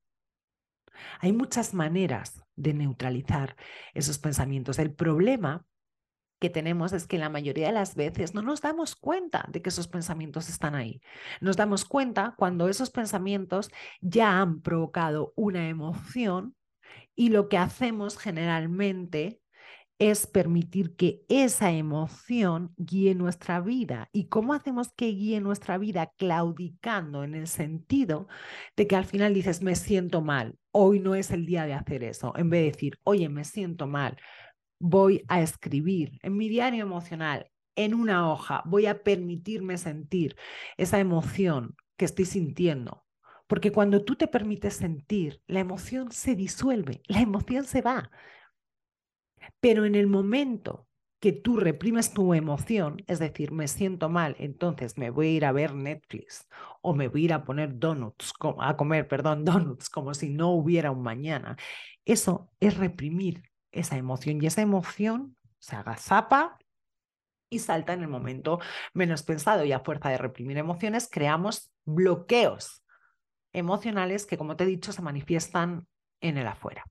Hay 1.19 1.33
muchas 1.33 1.73
maneras 1.73 2.41
de 2.55 2.73
neutralizar 2.73 3.55
esos 3.93 4.17
pensamientos. 4.17 4.79
El 4.79 4.93
problema 4.93 5.65
que 6.39 6.49
tenemos 6.49 6.93
es 6.93 7.05
que 7.05 7.17
la 7.17 7.29
mayoría 7.29 7.67
de 7.67 7.73
las 7.73 7.95
veces 7.95 8.33
no 8.33 8.41
nos 8.41 8.61
damos 8.61 8.95
cuenta 8.95 9.45
de 9.49 9.61
que 9.61 9.69
esos 9.69 9.89
pensamientos 9.89 10.49
están 10.49 10.73
ahí. 10.73 11.01
Nos 11.41 11.57
damos 11.57 11.83
cuenta 11.83 12.33
cuando 12.37 12.69
esos 12.69 12.89
pensamientos 12.89 13.69
ya 13.99 14.39
han 14.39 14.61
provocado 14.61 15.33
una 15.35 15.67
emoción 15.67 16.55
y 17.15 17.29
lo 17.29 17.49
que 17.49 17.57
hacemos 17.57 18.17
generalmente 18.17 19.41
es 19.99 20.27
permitir 20.27 20.95
que 20.95 21.25
esa 21.27 21.71
emoción 21.71 22.73
guíe 22.77 23.15
nuestra 23.15 23.59
vida. 23.59 24.09
¿Y 24.13 24.29
cómo 24.29 24.53
hacemos 24.53 24.91
que 24.93 25.07
guíe 25.07 25.41
nuestra 25.41 25.77
vida? 25.77 26.11
Claudicando 26.17 27.23
en 27.25 27.35
el 27.35 27.47
sentido 27.47 28.27
de 28.77 28.87
que 28.87 28.95
al 28.95 29.05
final 29.05 29.33
dices, 29.33 29.61
me 29.61 29.75
siento 29.75 30.21
mal, 30.21 30.57
hoy 30.71 30.99
no 31.01 31.15
es 31.15 31.31
el 31.31 31.45
día 31.45 31.65
de 31.65 31.73
hacer 31.73 32.03
eso, 32.03 32.33
en 32.37 32.49
vez 32.49 32.61
de 32.61 32.71
decir, 32.71 32.99
oye, 33.03 33.27
me 33.27 33.43
siento 33.43 33.87
mal, 33.87 34.17
voy 34.79 35.25
a 35.27 35.41
escribir 35.41 36.17
en 36.23 36.37
mi 36.37 36.47
diario 36.47 36.81
emocional, 36.81 37.51
en 37.75 37.93
una 37.93 38.31
hoja, 38.31 38.63
voy 38.65 38.85
a 38.85 39.03
permitirme 39.03 39.77
sentir 39.77 40.35
esa 40.77 40.99
emoción 40.99 41.75
que 41.97 42.05
estoy 42.05 42.25
sintiendo. 42.25 43.05
Porque 43.47 43.71
cuando 43.71 44.05
tú 44.05 44.15
te 44.15 44.27
permites 44.27 44.75
sentir, 44.75 45.41
la 45.47 45.59
emoción 45.59 46.11
se 46.11 46.35
disuelve, 46.35 47.01
la 47.07 47.19
emoción 47.19 47.65
se 47.65 47.81
va. 47.81 48.11
Pero 49.59 49.85
en 49.85 49.95
el 49.95 50.07
momento 50.07 50.87
que 51.19 51.33
tú 51.33 51.57
reprimes 51.57 52.13
tu 52.13 52.33
emoción, 52.33 53.03
es 53.07 53.19
decir, 53.19 53.51
me 53.51 53.67
siento 53.67 54.09
mal, 54.09 54.35
entonces 54.39 54.97
me 54.97 55.09
voy 55.09 55.27
a 55.27 55.31
ir 55.31 55.45
a 55.45 55.51
ver 55.51 55.73
Netflix 55.73 56.47
o 56.81 56.93
me 56.95 57.09
voy 57.09 57.21
a 57.21 57.25
ir 57.25 57.33
a 57.33 57.43
poner 57.43 57.77
donuts, 57.77 58.33
a 58.59 58.77
comer, 58.77 59.07
perdón, 59.07 59.43
donuts, 59.45 59.89
como 59.89 60.13
si 60.13 60.29
no 60.29 60.51
hubiera 60.51 60.91
un 60.91 61.01
mañana. 61.01 61.57
Eso 62.05 62.49
es 62.59 62.77
reprimir 62.77 63.43
esa 63.71 63.97
emoción 63.97 64.41
y 64.41 64.47
esa 64.47 64.61
emoción 64.61 65.35
se 65.59 65.75
agazapa 65.75 66.57
y 67.49 67.59
salta 67.59 67.93
en 67.93 68.01
el 68.01 68.07
momento 68.07 68.59
menos 68.93 69.23
pensado 69.23 69.65
y 69.65 69.71
a 69.71 69.79
fuerza 69.79 70.09
de 70.09 70.17
reprimir 70.17 70.57
emociones 70.57 71.09
creamos 71.11 71.71
bloqueos 71.83 72.85
emocionales 73.53 74.25
que, 74.25 74.37
como 74.37 74.55
te 74.55 74.63
he 74.63 74.67
dicho, 74.67 74.93
se 74.93 75.01
manifiestan 75.01 75.87
en 76.21 76.37
el 76.37 76.47
afuera. 76.47 76.85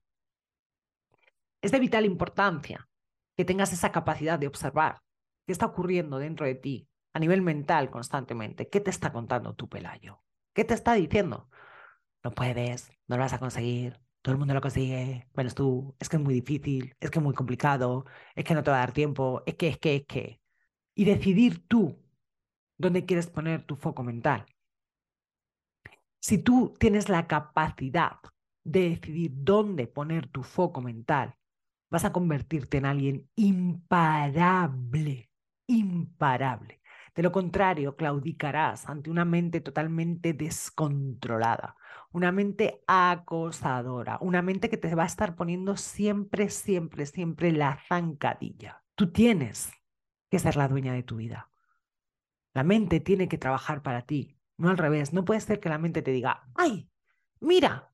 Es 1.61 1.71
de 1.71 1.79
vital 1.79 2.05
importancia 2.05 2.87
que 3.35 3.45
tengas 3.45 3.73
esa 3.73 3.91
capacidad 3.91 4.39
de 4.39 4.47
observar 4.47 5.01
qué 5.45 5.53
está 5.53 5.65
ocurriendo 5.65 6.19
dentro 6.19 6.45
de 6.45 6.55
ti 6.55 6.89
a 7.13 7.19
nivel 7.19 7.41
mental 7.41 7.89
constantemente. 7.89 8.69
¿Qué 8.69 8.79
te 8.79 8.89
está 8.89 9.11
contando 9.11 9.55
tu 9.55 9.67
pelayo? 9.67 10.21
¿Qué 10.53 10.63
te 10.63 10.73
está 10.73 10.93
diciendo? 10.93 11.49
No 12.23 12.31
puedes, 12.31 12.91
no 13.07 13.17
lo 13.17 13.23
vas 13.23 13.33
a 13.33 13.39
conseguir, 13.39 13.99
todo 14.21 14.33
el 14.33 14.39
mundo 14.39 14.53
lo 14.53 14.61
consigue, 14.61 15.27
menos 15.33 15.55
tú, 15.55 15.95
es 15.99 16.09
que 16.09 16.17
es 16.17 16.21
muy 16.21 16.33
difícil, 16.33 16.95
es 16.99 17.09
que 17.09 17.19
es 17.19 17.23
muy 17.23 17.33
complicado, 17.33 18.05
es 18.35 18.43
que 18.43 18.53
no 18.53 18.63
te 18.63 18.71
va 18.71 18.77
a 18.77 18.81
dar 18.81 18.91
tiempo, 18.91 19.43
es 19.45 19.55
que, 19.55 19.69
es 19.69 19.79
que, 19.79 19.95
es 19.95 20.05
que. 20.05 20.41
Y 20.95 21.05
decidir 21.05 21.65
tú 21.67 21.97
dónde 22.77 23.05
quieres 23.05 23.27
poner 23.27 23.63
tu 23.63 23.75
foco 23.75 24.03
mental. 24.03 24.45
Si 26.19 26.37
tú 26.37 26.73
tienes 26.77 27.07
la 27.07 27.27
capacidad 27.27 28.17
de 28.65 28.89
decidir 28.89 29.31
dónde 29.33 29.87
poner 29.87 30.27
tu 30.27 30.43
foco 30.43 30.81
mental, 30.81 31.35
vas 31.89 32.05
a 32.05 32.11
convertirte 32.11 32.77
en 32.77 32.85
alguien 32.85 33.29
imparable, 33.35 35.29
imparable. 35.67 36.81
De 37.15 37.23
lo 37.23 37.31
contrario, 37.31 37.95
claudicarás 37.95 38.87
ante 38.87 39.09
una 39.09 39.25
mente 39.25 39.59
totalmente 39.61 40.33
descontrolada, 40.33 41.75
una 42.11 42.31
mente 42.31 42.83
acosadora, 42.87 44.17
una 44.21 44.41
mente 44.41 44.69
que 44.69 44.77
te 44.77 44.93
va 44.95 45.03
a 45.03 45.07
estar 45.07 45.35
poniendo 45.35 45.75
siempre, 45.75 46.49
siempre, 46.49 47.05
siempre 47.05 47.51
la 47.51 47.79
zancadilla. 47.87 48.83
Tú 48.95 49.11
tienes 49.11 49.71
que 50.29 50.39
ser 50.39 50.55
la 50.55 50.67
dueña 50.67 50.93
de 50.93 51.03
tu 51.03 51.17
vida. 51.17 51.51
La 52.53 52.63
mente 52.63 52.99
tiene 52.99 53.27
que 53.27 53.37
trabajar 53.37 53.81
para 53.81 54.03
ti, 54.03 54.39
no 54.57 54.69
al 54.69 54.77
revés. 54.77 55.13
No 55.13 55.25
puede 55.25 55.41
ser 55.41 55.59
que 55.59 55.69
la 55.69 55.77
mente 55.77 56.01
te 56.01 56.11
diga, 56.11 56.49
ay, 56.55 56.89
mira, 57.39 57.88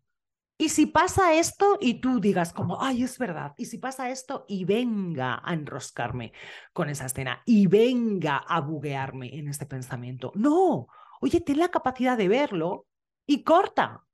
y 0.58 0.70
si 0.70 0.86
pasa 0.86 1.34
esto 1.34 1.78
y 1.82 1.96
tú 1.96 2.22
digas 2.22 2.54
como, 2.54 2.82
ay, 2.82 3.04
es 3.04 3.18
verdad, 3.18 3.54
y 3.58 3.66
si 3.66 3.78
pasa 3.78 4.10
esto 4.10 4.46
y 4.48 4.64
venga 4.64 5.42
a 5.44 5.54
enroscarme 5.54 6.32
con 6.72 6.90
esa 6.90 7.08
escena 7.08 7.42
y 7.46 7.68
venga 7.68 8.38
a 8.38 8.62
buguearme 8.62 9.38
en 9.38 9.50
este 9.50 9.66
pensamiento. 9.66 10.32
No, 10.36 10.88
oye, 11.20 11.42
ten 11.42 11.60
la 11.60 11.70
capacidad 11.70 12.18
de 12.18 12.30
verlo 12.30 12.88
y 13.26 13.44
corta. 13.44 14.06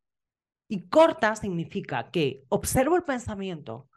Y 0.68 0.88
corta 0.88 1.36
significa 1.36 2.10
que 2.10 2.46
observo 2.50 2.96
el 2.96 3.04
pensamiento, 3.04 3.90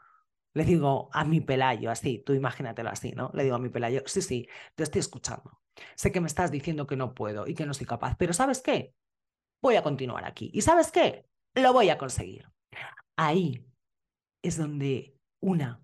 le 0.53 0.65
digo 0.65 1.09
a 1.13 1.25
mi 1.25 1.41
pelayo, 1.41 1.91
así, 1.91 2.23
tú 2.27 2.35
imagínatelo 2.35 2.91
así, 2.91 3.13
¿no? 3.13 3.31
Le 3.33 3.45
digo 3.45 3.57
a 3.57 3.59
mi 3.61 3.71
pelayo, 3.71 4.03
sí, 4.07 4.21
sí, 4.21 4.49
te 4.75 4.83
estoy 4.83 5.01
escuchando. 5.01 5.61
Sé 5.95 6.13
que 6.13 6.21
me 6.21 6.27
estás 6.27 6.51
diciendo 6.51 6.87
que 6.87 6.97
no 6.97 7.15
puedo 7.15 7.47
y 7.47 7.55
que 7.55 7.65
no 7.65 7.75
soy 7.75 7.87
capaz, 7.87 8.17
pero 8.19 8.33
¿sabes 8.33 8.61
qué? 8.61 8.95
Voy 9.63 9.77
a 9.77 9.83
continuar 9.83 10.25
aquí. 10.25 10.51
¿Y 10.53 10.61
sabes 10.61 10.91
qué? 10.91 11.27
Lo 11.55 11.73
voy 11.73 11.91
a 11.91 11.99
conseguir. 11.99 12.51
Ahí 13.17 13.67
es 14.43 14.57
donde 14.57 15.19
una 15.41 15.83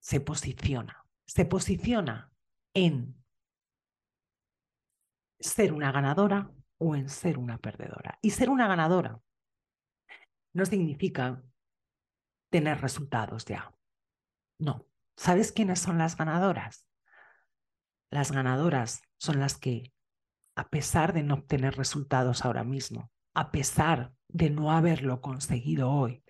se 0.00 0.20
posiciona. 0.20 1.04
Se 1.26 1.44
posiciona 1.44 2.32
en 2.74 3.22
ser 5.40 5.72
una 5.72 5.92
ganadora 5.92 6.50
o 6.78 6.94
en 6.94 7.08
ser 7.08 7.38
una 7.38 7.58
perdedora. 7.58 8.18
Y 8.22 8.30
ser 8.30 8.48
una 8.48 8.68
ganadora 8.68 9.20
no 10.54 10.64
significa 10.64 11.42
tener 12.50 12.80
resultados 12.80 13.44
ya. 13.44 13.74
No. 14.58 14.86
¿Sabes 15.16 15.52
quiénes 15.52 15.80
son 15.80 15.98
las 15.98 16.16
ganadoras? 16.16 16.86
Las 18.10 18.32
ganadoras 18.32 19.02
son 19.18 19.40
las 19.40 19.58
que, 19.58 19.92
a 20.56 20.68
pesar 20.68 21.12
de 21.12 21.22
no 21.22 21.34
obtener 21.34 21.76
resultados 21.76 22.44
ahora 22.44 22.64
mismo, 22.64 23.10
a 23.36 23.50
pesar 23.50 24.14
de 24.28 24.48
no 24.48 24.72
haberlo 24.72 25.20
conseguido 25.20 25.90
hoy, 25.90 26.24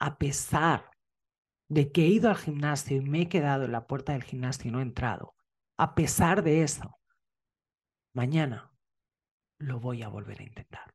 a 0.00 0.18
pesar 0.18 0.90
de 1.68 1.92
que 1.92 2.02
he 2.02 2.08
ido 2.08 2.28
al 2.28 2.36
gimnasio 2.36 2.96
y 2.96 3.00
me 3.02 3.22
he 3.22 3.28
quedado 3.28 3.64
en 3.64 3.72
la 3.72 3.86
puerta 3.86 4.12
del 4.12 4.24
gimnasio 4.24 4.68
y 4.68 4.72
no 4.72 4.80
he 4.80 4.82
entrado, 4.82 5.36
a 5.78 5.94
pesar 5.94 6.42
de 6.42 6.64
eso, 6.64 6.98
mañana 8.14 8.72
lo 9.58 9.78
voy 9.78 10.02
a 10.02 10.08
volver 10.08 10.40
a 10.40 10.42
intentar. 10.42 10.92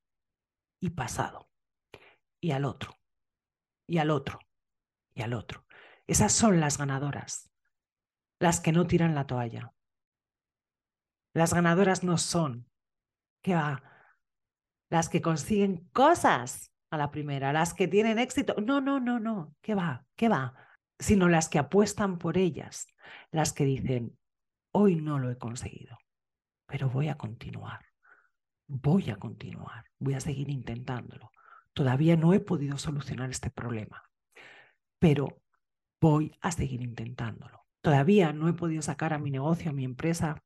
Y 0.81 0.89
pasado. 0.89 1.49
Y 2.41 2.51
al 2.51 2.65
otro. 2.65 2.99
Y 3.87 3.99
al 3.99 4.09
otro. 4.09 4.39
Y 5.13 5.21
al 5.21 5.33
otro. 5.33 5.65
Esas 6.05 6.33
son 6.33 6.59
las 6.59 6.77
ganadoras. 6.77 7.49
Las 8.39 8.59
que 8.59 8.73
no 8.73 8.87
tiran 8.87 9.15
la 9.15 9.25
toalla. 9.25 9.73
Las 11.33 11.53
ganadoras 11.53 12.03
no 12.03 12.17
son 12.17 12.69
que 13.41 13.55
va 13.55 13.90
las 14.91 15.07
que 15.07 15.21
consiguen 15.21 15.87
cosas 15.93 16.71
a 16.91 16.97
la 16.97 17.11
primera, 17.11 17.53
las 17.53 17.73
que 17.73 17.87
tienen 17.87 18.19
éxito. 18.19 18.55
No, 18.61 18.81
no, 18.81 18.99
no, 18.99 19.19
no, 19.19 19.55
¿qué 19.61 19.73
va? 19.73 20.05
¿Qué 20.17 20.27
va? 20.27 20.53
Sino 20.99 21.29
las 21.29 21.47
que 21.47 21.59
apuestan 21.59 22.19
por 22.19 22.37
ellas, 22.37 22.87
las 23.31 23.53
que 23.53 23.63
dicen, 23.63 24.19
hoy 24.73 24.97
no 24.97 25.17
lo 25.17 25.31
he 25.31 25.37
conseguido, 25.37 25.97
pero 26.67 26.89
voy 26.89 27.07
a 27.07 27.15
continuar, 27.15 27.85
voy 28.67 29.09
a 29.09 29.15
continuar, 29.15 29.85
voy 29.97 30.15
a 30.15 30.19
seguir 30.19 30.49
intentándolo. 30.49 31.31
Todavía 31.73 32.17
no 32.17 32.33
he 32.33 32.41
podido 32.41 32.77
solucionar 32.77 33.29
este 33.29 33.49
problema, 33.49 34.03
pero 34.99 35.41
voy 36.01 36.37
a 36.41 36.51
seguir 36.51 36.81
intentándolo. 36.81 37.65
Todavía 37.79 38.33
no 38.33 38.49
he 38.49 38.53
podido 38.53 38.81
sacar 38.81 39.13
a 39.13 39.19
mi 39.19 39.31
negocio, 39.31 39.71
a 39.71 39.73
mi 39.73 39.85
empresa 39.85 40.43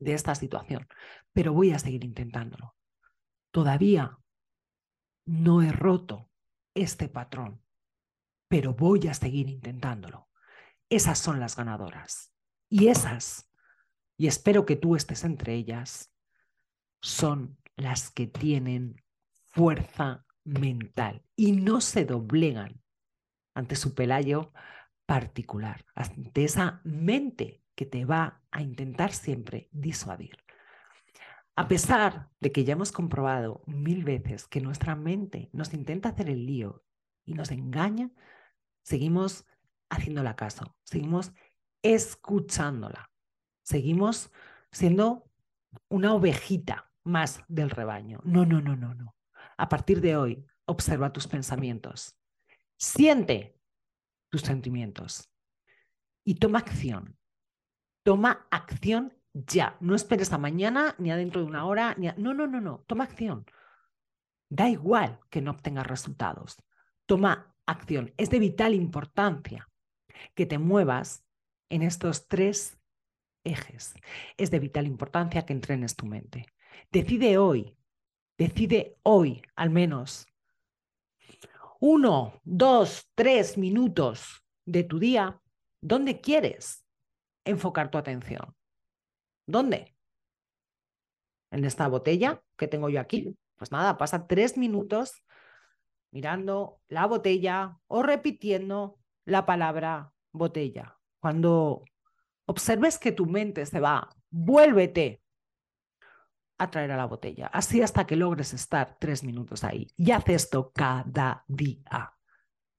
de 0.00 0.14
esta 0.14 0.34
situación, 0.34 0.88
pero 1.32 1.52
voy 1.52 1.70
a 1.70 1.78
seguir 1.78 2.02
intentándolo. 2.02 2.74
Todavía 3.52 4.18
no 5.26 5.62
he 5.62 5.70
roto 5.70 6.30
este 6.74 7.08
patrón, 7.08 7.62
pero 8.48 8.74
voy 8.74 9.06
a 9.08 9.14
seguir 9.14 9.48
intentándolo. 9.48 10.28
Esas 10.88 11.18
son 11.18 11.38
las 11.38 11.56
ganadoras. 11.56 12.34
Y 12.68 12.88
esas, 12.88 13.50
y 14.16 14.26
espero 14.26 14.66
que 14.66 14.76
tú 14.76 14.96
estés 14.96 15.24
entre 15.24 15.54
ellas, 15.54 16.14
son 17.02 17.58
las 17.76 18.10
que 18.10 18.26
tienen 18.26 19.02
fuerza 19.48 20.24
mental 20.44 21.24
y 21.36 21.52
no 21.52 21.80
se 21.80 22.04
doblegan 22.04 22.82
ante 23.54 23.76
su 23.76 23.94
pelayo 23.94 24.52
particular, 25.04 25.84
ante 25.94 26.44
esa 26.44 26.80
mente 26.84 27.62
que 27.74 27.84
te 27.86 28.04
va 28.04 28.42
a 28.50 28.62
intentar 28.62 29.12
siempre 29.12 29.68
disuadir. 29.72 30.38
A 31.62 31.68
pesar 31.68 32.28
de 32.40 32.50
que 32.50 32.64
ya 32.64 32.72
hemos 32.72 32.90
comprobado 32.90 33.62
mil 33.66 34.02
veces 34.02 34.48
que 34.48 34.60
nuestra 34.60 34.96
mente 34.96 35.48
nos 35.52 35.72
intenta 35.72 36.08
hacer 36.08 36.28
el 36.28 36.44
lío 36.44 36.84
y 37.24 37.34
nos 37.34 37.52
engaña, 37.52 38.10
seguimos 38.82 39.46
haciéndola 39.88 40.34
caso, 40.34 40.76
seguimos 40.82 41.32
escuchándola, 41.80 43.12
seguimos 43.62 44.32
siendo 44.72 45.30
una 45.88 46.12
ovejita 46.14 46.90
más 47.04 47.44
del 47.46 47.70
rebaño. 47.70 48.18
No, 48.24 48.44
no, 48.44 48.60
no, 48.60 48.74
no, 48.74 48.94
no. 48.94 49.14
A 49.56 49.68
partir 49.68 50.00
de 50.00 50.16
hoy, 50.16 50.44
observa 50.64 51.12
tus 51.12 51.28
pensamientos, 51.28 52.18
siente 52.76 53.56
tus 54.30 54.40
sentimientos 54.40 55.32
y 56.24 56.34
toma 56.34 56.58
acción. 56.58 57.16
Toma 58.02 58.48
acción 58.50 59.16
ya. 59.32 59.76
No 59.80 59.94
esperes 59.94 60.32
a 60.32 60.38
mañana, 60.38 60.94
ni 60.98 61.10
a 61.10 61.16
dentro 61.16 61.40
de 61.40 61.46
una 61.46 61.66
hora, 61.66 61.94
ni 61.98 62.08
No, 62.16 62.34
no, 62.34 62.46
no, 62.46 62.60
no. 62.60 62.84
Toma 62.86 63.04
acción. 63.04 63.46
Da 64.48 64.68
igual 64.68 65.20
que 65.30 65.40
no 65.40 65.50
obtengas 65.50 65.86
resultados. 65.86 66.62
Toma 67.06 67.54
acción. 67.66 68.12
Es 68.16 68.30
de 68.30 68.38
vital 68.38 68.74
importancia 68.74 69.68
que 70.34 70.46
te 70.46 70.58
muevas 70.58 71.24
en 71.68 71.82
estos 71.82 72.28
tres 72.28 72.78
ejes. 73.44 73.94
Es 74.36 74.50
de 74.50 74.58
vital 74.58 74.86
importancia 74.86 75.44
que 75.44 75.52
entrenes 75.52 75.96
tu 75.96 76.06
mente. 76.06 76.46
Decide 76.90 77.38
hoy, 77.38 77.76
decide 78.36 78.98
hoy 79.02 79.42
al 79.56 79.70
menos 79.70 80.26
uno, 81.80 82.40
dos, 82.44 83.10
tres 83.16 83.58
minutos 83.58 84.44
de 84.64 84.84
tu 84.84 85.00
día 85.00 85.40
dónde 85.80 86.20
quieres 86.20 86.84
enfocar 87.44 87.90
tu 87.90 87.98
atención. 87.98 88.54
¿Dónde? 89.46 89.94
En 91.50 91.64
esta 91.64 91.88
botella 91.88 92.42
que 92.56 92.68
tengo 92.68 92.88
yo 92.88 93.00
aquí. 93.00 93.36
Pues 93.56 93.70
nada, 93.70 93.98
pasa 93.98 94.26
tres 94.26 94.56
minutos 94.56 95.22
mirando 96.10 96.80
la 96.88 97.06
botella 97.06 97.78
o 97.86 98.02
repitiendo 98.02 98.98
la 99.24 99.46
palabra 99.46 100.12
botella. 100.32 100.98
Cuando 101.20 101.84
observes 102.46 102.98
que 102.98 103.12
tu 103.12 103.26
mente 103.26 103.66
se 103.66 103.80
va, 103.80 104.08
vuélvete 104.30 105.22
a 106.58 106.70
traer 106.70 106.92
a 106.92 106.96
la 106.96 107.06
botella. 107.06 107.46
Así 107.46 107.82
hasta 107.82 108.06
que 108.06 108.16
logres 108.16 108.54
estar 108.54 108.96
tres 108.98 109.24
minutos 109.24 109.64
ahí. 109.64 109.88
Y 109.96 110.12
haz 110.12 110.28
esto 110.28 110.72
cada 110.72 111.44
día. 111.48 112.14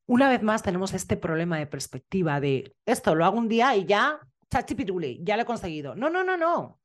Una 0.06 0.30
vez 0.30 0.44
más 0.44 0.64
tenemos 0.64 0.94
este 0.94 1.18
problema 1.18 1.58
de 1.58 1.68
perspectiva 1.68 2.40
de 2.40 2.76
esto 2.86 3.16
lo 3.16 3.26
hago 3.26 3.38
un 3.38 3.48
día 3.48 3.76
y 3.76 3.86
ya 3.86 4.20
chachipiruli, 4.54 5.20
ya 5.24 5.36
lo 5.36 5.44
he 5.44 5.46
conseguido. 5.46 5.96
No, 5.96 6.10
no, 6.10 6.24
no, 6.24 6.38
no. 6.38 6.80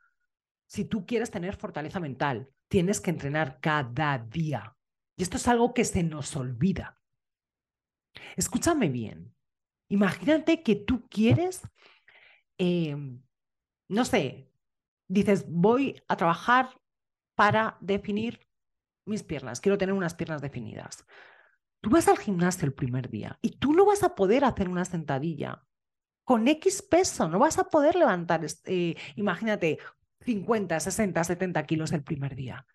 Si 0.67 0.85
tú 0.85 1.07
quieres 1.07 1.31
tener 1.31 1.57
fortaleza 1.57 2.01
mental, 2.01 2.51
tienes 2.69 3.01
que 3.01 3.11
entrenar 3.11 3.61
cada 3.61 4.19
día. 4.19 4.77
Y 5.17 5.23
esto 5.23 5.37
es 5.37 5.49
algo 5.49 5.75
que 5.75 5.85
se 5.85 6.03
nos 6.03 6.35
olvida. 6.37 7.01
Escúchame 8.37 8.89
bien. 8.89 9.35
Imagínate 9.89 10.63
que 10.63 10.77
tú 10.77 11.09
quieres, 11.09 11.63
em, 12.59 13.23
no 13.89 14.05
sé, 14.05 14.53
dices, 15.09 15.47
voy 15.49 16.03
a 16.09 16.17
trabajar 16.17 16.79
para 17.35 17.79
definir 17.81 18.47
mis 19.07 19.23
piernas. 19.23 19.61
Quiero 19.61 19.79
tener 19.79 19.95
unas 19.95 20.15
piernas 20.15 20.43
definidas. 20.43 21.07
Tú 21.81 21.91
vas 21.91 22.09
al 22.09 22.19
gimnasio 22.19 22.67
el 22.67 22.75
primer 22.75 23.09
día 23.09 23.39
y 23.41 23.59
tú 23.59 23.73
no 23.73 23.87
vas 23.87 24.03
a 24.03 24.15
poder 24.15 24.45
hacer 24.45 24.69
una 24.69 24.85
sentadilla 24.85 25.68
con 26.29 26.47
X 26.47 26.83
peso, 26.83 27.27
no 27.27 27.39
vas 27.39 27.59
a 27.59 27.71
poder 27.71 27.95
levantar, 27.95 28.45
eh, 28.67 28.95
imagínate, 29.17 29.79
50, 30.21 30.79
60, 30.79 31.25
70 31.25 31.63
kilos 31.65 31.91
el 31.93 32.03
primer 32.03 32.35
día. 32.35 32.67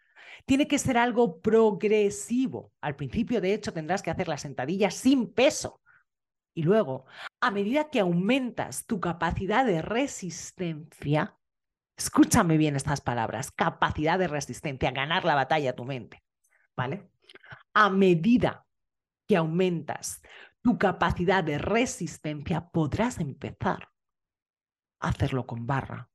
Tiene 0.48 0.68
que 0.68 0.80
ser 0.80 0.98
algo 0.98 1.40
progresivo. 1.40 2.74
Al 2.82 2.96
principio, 2.96 3.42
de 3.42 3.54
hecho, 3.54 3.72
tendrás 3.72 4.02
que 4.02 4.10
hacer 4.10 4.28
la 4.28 4.40
sentadilla 4.40 4.90
sin 4.90 5.32
peso. 5.32 5.82
Y 6.56 6.64
luego, 6.64 7.06
a 7.42 7.52
medida 7.52 7.92
que 7.92 8.00
aumentas 8.00 8.88
tu 8.88 9.00
capacidad 9.00 9.64
de 9.68 9.84
resistencia, 9.84 11.38
escúchame 11.96 12.58
bien 12.58 12.76
estas 12.76 13.02
palabras, 13.02 13.52
capacidad 13.52 14.18
de 14.18 14.30
resistencia, 14.30 14.90
ganar 14.90 15.26
la 15.26 15.36
batalla 15.36 15.70
a 15.70 15.76
tu 15.76 15.86
mente, 15.86 16.24
¿vale? 16.76 17.08
A 17.76 17.92
medida 17.92 18.66
que 19.28 19.38
aumentas 19.38 20.24
tu 20.64 20.78
capacidad 20.78 21.44
de 21.44 21.58
resistencia, 21.58 22.70
podrás 22.70 23.20
empezar 23.20 23.90
a 25.00 25.10
hacerlo 25.10 25.46
con 25.46 25.68
barra, 25.68 26.10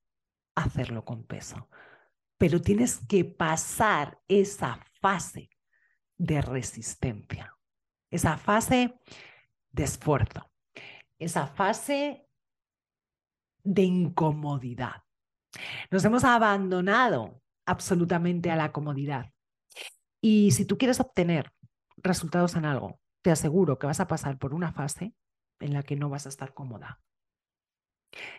a 0.56 0.64
hacerlo 0.64 1.04
con 1.04 1.24
peso. 1.24 1.68
Pero 2.38 2.60
tienes 2.60 3.06
que 3.06 3.24
pasar 3.24 4.20
esa 4.26 4.80
fase 5.00 5.50
de 6.16 6.40
resistencia, 6.40 7.54
esa 8.10 8.38
fase 8.38 8.98
de 9.70 9.84
esfuerzo, 9.84 10.50
esa 11.18 11.46
fase 11.46 12.26
de 13.62 13.82
incomodidad. 13.82 15.02
Nos 15.90 16.04
hemos 16.04 16.24
abandonado 16.24 17.42
absolutamente 17.66 18.50
a 18.50 18.56
la 18.56 18.72
comodidad. 18.72 19.30
Y 20.22 20.52
si 20.52 20.64
tú 20.64 20.78
quieres 20.78 21.00
obtener 21.00 21.52
resultados 21.98 22.54
en 22.54 22.64
algo, 22.64 22.98
te 23.28 23.32
aseguro 23.32 23.78
que 23.78 23.86
vas 23.86 24.00
a 24.00 24.06
pasar 24.06 24.38
por 24.38 24.54
una 24.54 24.72
fase 24.72 25.14
en 25.60 25.74
la 25.74 25.82
que 25.82 25.96
no 25.96 26.08
vas 26.08 26.24
a 26.24 26.30
estar 26.30 26.54
cómoda. 26.54 27.02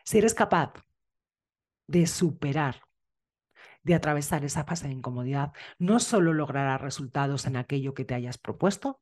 Si 0.04 0.17
eres 0.17 0.34
capaz 0.34 0.73
de 1.86 2.08
superar, 2.08 2.82
de 3.84 3.93
atravesar 3.93 4.43
esa 4.45 4.63
fase 4.63 4.88
de 4.88 4.95
incomodidad, 4.95 5.54
no 5.78 5.99
solo 5.99 6.34
lograrás 6.34 6.82
resultados 6.82 7.45
en 7.45 7.58
aquello 7.58 7.93
que 7.93 8.04
te 8.04 8.15
hayas 8.15 8.39
propuesto, 8.39 8.99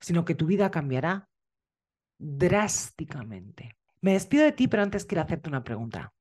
sino 0.00 0.24
que 0.24 0.34
tu 0.34 0.46
vida 0.46 0.70
cambiará 0.70 1.28
drásticamente. 2.16 3.76
Me 4.00 4.14
despido 4.14 4.42
de 4.44 4.52
ti, 4.52 4.68
pero 4.68 4.84
antes 4.84 5.04
quiero 5.04 5.20
hacerte 5.20 5.50
una 5.50 5.64
pregunta. 5.64 6.14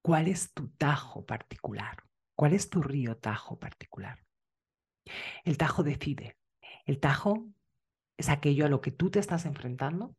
¿Cuál 0.00 0.28
es 0.28 0.54
tu 0.54 0.68
tajo 0.68 1.26
particular? 1.26 2.04
¿Cuál 2.36 2.52
es 2.52 2.70
tu 2.70 2.80
río 2.80 3.16
tajo 3.16 3.58
particular? 3.58 4.24
El 5.42 5.58
tajo 5.58 5.82
decide 5.82 6.36
el 6.90 6.98
tajo 6.98 7.46
es 8.18 8.28
aquello 8.28 8.66
a 8.66 8.68
lo 8.68 8.80
que 8.80 8.90
tú 8.90 9.10
te 9.12 9.20
estás 9.20 9.46
enfrentando. 9.46 10.16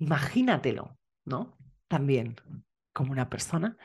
Imagínatelo, 0.00 0.98
¿no? 1.26 1.58
También 1.86 2.36
como 2.94 3.12
una 3.12 3.28
persona. 3.28 3.76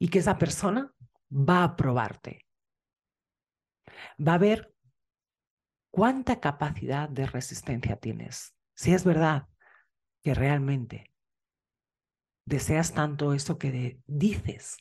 Y 0.00 0.08
que 0.08 0.18
esa 0.18 0.36
persona 0.36 0.92
va 1.30 1.62
a 1.62 1.76
probarte. 1.76 2.44
Va 4.18 4.34
a 4.34 4.38
ver 4.38 4.74
cuánta 5.92 6.40
capacidad 6.40 7.08
de 7.08 7.26
resistencia 7.26 7.96
tienes. 7.96 8.56
Si 8.74 8.92
es 8.92 9.04
verdad 9.04 9.46
que 10.24 10.34
realmente 10.34 11.14
deseas 12.44 12.92
tanto 12.92 13.32
eso 13.32 13.58
que 13.58 14.02
dices 14.06 14.76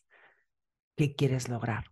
que 0.98 1.14
quieres 1.14 1.50
lograr. 1.50 1.86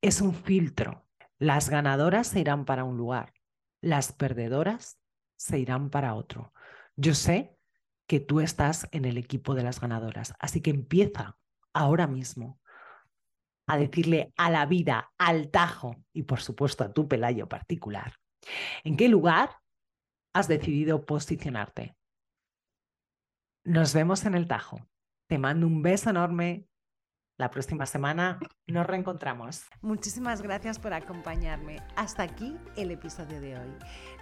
Es 0.00 0.22
un 0.22 0.34
filtro 0.34 1.09
las 1.40 1.70
ganadoras 1.70 2.28
se 2.28 2.40
irán 2.40 2.64
para 2.66 2.84
un 2.84 2.96
lugar, 2.96 3.32
las 3.80 4.12
perdedoras 4.12 5.00
se 5.36 5.58
irán 5.58 5.90
para 5.90 6.14
otro. 6.14 6.52
Yo 6.96 7.14
sé 7.14 7.56
que 8.06 8.20
tú 8.20 8.40
estás 8.40 8.86
en 8.92 9.06
el 9.06 9.16
equipo 9.16 9.54
de 9.54 9.62
las 9.62 9.80
ganadoras, 9.80 10.34
así 10.38 10.60
que 10.60 10.70
empieza 10.70 11.38
ahora 11.72 12.06
mismo 12.06 12.60
a 13.66 13.78
decirle 13.78 14.34
a 14.36 14.50
la 14.50 14.66
vida, 14.66 15.12
al 15.16 15.50
tajo 15.50 16.04
y 16.12 16.24
por 16.24 16.40
supuesto 16.40 16.84
a 16.84 16.92
tu 16.92 17.08
pelayo 17.08 17.48
particular, 17.48 18.16
¿en 18.84 18.96
qué 18.96 19.08
lugar 19.08 19.50
has 20.34 20.46
decidido 20.46 21.06
posicionarte? 21.06 21.96
Nos 23.64 23.94
vemos 23.94 24.24
en 24.26 24.34
el 24.34 24.46
tajo. 24.46 24.86
Te 25.26 25.38
mando 25.38 25.66
un 25.66 25.82
beso 25.82 26.10
enorme 26.10 26.66
la 27.40 27.50
próxima 27.50 27.86
semana 27.86 28.38
nos 28.66 28.86
reencontramos. 28.86 29.62
Muchísimas 29.80 30.42
gracias 30.42 30.78
por 30.78 30.92
acompañarme. 30.92 31.78
Hasta 31.96 32.22
aquí 32.22 32.54
el 32.76 32.90
episodio 32.90 33.40
de 33.40 33.56
hoy. 33.56 33.74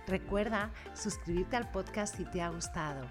Recuerda 0.06 0.70
suscribirte 0.94 1.56
al 1.56 1.68
podcast 1.72 2.16
si 2.16 2.24
te 2.24 2.40
ha 2.40 2.48
gustado. 2.48 3.04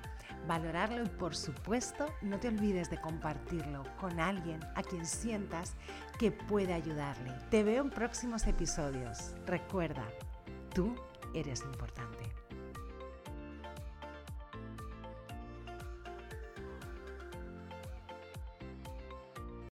valorarlo 0.47 1.03
y 1.03 1.09
por 1.09 1.35
supuesto 1.35 2.05
no 2.21 2.39
te 2.39 2.47
olvides 2.47 2.89
de 2.89 3.01
compartirlo 3.01 3.83
con 3.99 4.17
alguien 4.21 4.61
a 4.75 4.83
quien 4.83 5.05
sientas 5.05 5.75
que 6.17 6.31
puede 6.31 6.73
ayudarle. 6.73 7.33
Te 7.49 7.63
veo 7.63 7.83
en 7.83 7.89
próximos 7.89 8.47
episodios. 8.47 9.35
Recuerda, 9.45 10.05
tú 10.73 10.95
eres 11.33 11.63
importante. 11.63 12.46